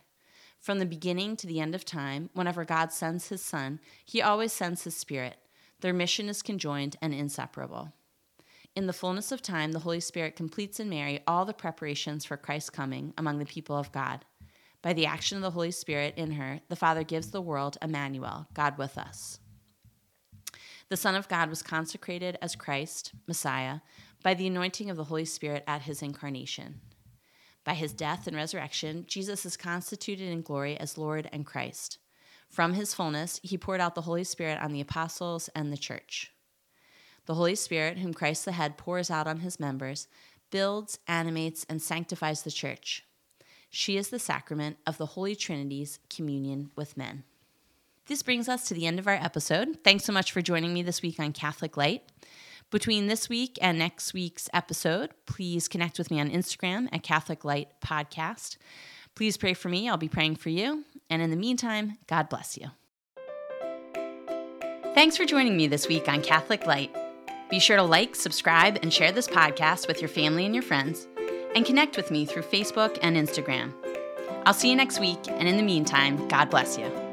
From 0.59 0.79
the 0.79 0.87
beginning 0.87 1.37
to 1.37 1.47
the 1.47 1.61
end 1.61 1.75
of 1.75 1.85
time, 1.85 2.31
whenever 2.33 2.65
God 2.65 2.93
sends 2.93 3.29
His 3.29 3.43
Son, 3.43 3.79
He 4.05 4.23
always 4.23 4.53
sends 4.53 4.85
His 4.85 4.97
Spirit. 4.97 5.37
Their 5.81 5.93
mission 5.93 6.29
is 6.31 6.43
conjoined 6.43 6.97
and 7.03 7.13
inseparable. 7.13 7.93
In 8.75 8.87
the 8.87 8.93
fullness 8.93 9.33
of 9.33 9.43
time, 9.43 9.73
the 9.73 9.81
Holy 9.81 10.01
Spirit 10.01 10.37
completes 10.37 10.81
in 10.81 10.89
Mary 10.89 11.21
all 11.27 11.45
the 11.45 11.53
preparations 11.53 12.25
for 12.25 12.37
Christ's 12.37 12.71
coming 12.71 13.13
among 13.19 13.39
the 13.39 13.45
people 13.45 13.77
of 13.77 13.93
God. 13.93 14.25
By 14.83 14.93
the 14.95 15.07
action 15.07 15.37
of 15.37 15.43
the 15.43 15.51
Holy 15.51 15.71
Spirit 15.71 16.15
in 16.17 16.33
her, 16.33 16.61
the 16.69 16.77
Father 16.77 17.05
gives 17.05 17.31
the 17.31 17.43
world 17.43 17.77
Emmanuel, 17.83 18.47
God 18.55 18.79
with 18.79 18.97
us. 18.97 19.39
The 20.89 20.97
Son 20.97 21.15
of 21.15 21.29
God 21.29 21.51
was 21.51 21.63
consecrated 21.63 22.39
as 22.41 22.57
Christ, 22.57 23.13
Messiah, 23.29 23.81
by 24.23 24.35
the 24.35 24.47
anointing 24.47 24.91
of 24.91 24.97
the 24.97 25.05
Holy 25.05 25.25
Spirit 25.25 25.63
at 25.67 25.83
his 25.83 26.03
incarnation. 26.03 26.81
By 27.63 27.75
his 27.75 27.93
death 27.93 28.27
and 28.27 28.35
resurrection, 28.35 29.05
Jesus 29.07 29.45
is 29.45 29.57
constituted 29.57 30.29
in 30.29 30.43
glory 30.43 30.79
as 30.79 30.99
Lord 30.99 31.29
and 31.33 31.45
Christ. 31.45 31.99
From 32.49 32.73
his 32.73 32.95
fullness, 32.95 33.39
he 33.43 33.59
poured 33.59 33.81
out 33.81 33.95
the 33.95 34.03
Holy 34.03 34.25
Spirit 34.25 34.59
on 34.61 34.73
the 34.73 34.81
apostles 34.81 35.49
and 35.55 35.73
the 35.73 35.77
church. 35.77 36.33
The 37.27 37.35
Holy 37.35 37.55
Spirit, 37.55 37.99
whom 37.99 38.15
Christ 38.15 38.45
the 38.45 38.53
head 38.53 38.77
pours 38.77 39.11
out 39.11 39.27
on 39.27 39.41
his 39.41 39.61
members, 39.61 40.09
builds, 40.51 40.99
animates, 41.07 41.65
and 41.69 41.81
sanctifies 41.81 42.43
the 42.43 42.51
church. 42.51 43.05
She 43.71 43.97
is 43.97 44.11
the 44.11 44.19
sacrament 44.19 44.79
of 44.85 44.99
the 44.99 45.07
Holy 45.07 45.37
Trinity's 45.37 46.01
communion 46.11 46.71
with 46.75 46.97
men. 46.97 47.23
This 48.07 48.23
brings 48.25 48.49
us 48.49 48.67
to 48.67 48.75
the 48.75 48.87
end 48.87 48.99
of 48.99 49.07
our 49.07 49.15
episode. 49.15 49.79
Thanks 49.85 50.05
so 50.05 50.13
much 50.13 50.33
for 50.33 50.43
joining 50.43 50.75
me 50.75 50.83
this 50.83 51.01
week 51.01 51.21
on 51.21 51.33
Catholic 51.33 51.77
Light. 51.77 52.03
Between 52.73 53.07
this 53.07 53.29
week 53.29 53.59
and 53.63 53.79
next 53.79 54.13
week's 54.13 54.49
episode, 54.53 55.11
please 55.27 55.69
connect 55.69 55.99
with 55.99 56.11
me 56.11 56.21
on 56.21 56.31
Instagram 56.31 56.89
at 56.93 57.05
Catholic 57.05 57.45
Light 57.45 57.69
Podcast. 57.81 58.57
Please 59.15 59.37
pray 59.37 59.55
for 59.55 59.69
me. 59.69 59.89
I'll 59.89 59.97
be 59.97 60.09
praying 60.09 60.37
for 60.37 60.49
you. 60.49 60.85
And 61.09 61.23
in 61.23 61.31
the 61.31 61.37
meantime, 61.37 61.99
God 62.09 62.29
bless 62.29 62.59
you. 62.59 62.69
Thanks 64.95 65.17
for 65.17 65.25
joining 65.25 65.57
me 65.57 65.69
this 65.69 65.87
week 65.87 66.09
on 66.09 66.23
Catholic 66.23 66.67
Light. 66.67 66.95
Be 67.49 67.61
sure 67.61 67.77
to 67.77 67.83
like, 67.83 68.17
subscribe, 68.17 68.79
and 68.83 68.93
share 68.93 69.13
this 69.13 69.29
podcast 69.29 69.87
with 69.87 70.01
your 70.01 70.09
family 70.09 70.45
and 70.45 70.55
your 70.55 70.63
friends, 70.63 71.07
and 71.55 71.67
connect 71.67 71.97
with 71.97 72.11
me 72.11 72.25
through 72.25 72.43
Facebook 72.43 72.99
and 73.03 73.17
Instagram. 73.17 73.73
I'll 74.47 74.55
see 74.55 74.71
you 74.71 74.77
next 74.77 75.01
week, 75.01 75.19
and 75.29 75.49
in 75.49 75.57
the 75.57 75.63
meantime, 75.63 76.29
God 76.29 76.51
bless 76.51 76.79
you. 76.79 77.10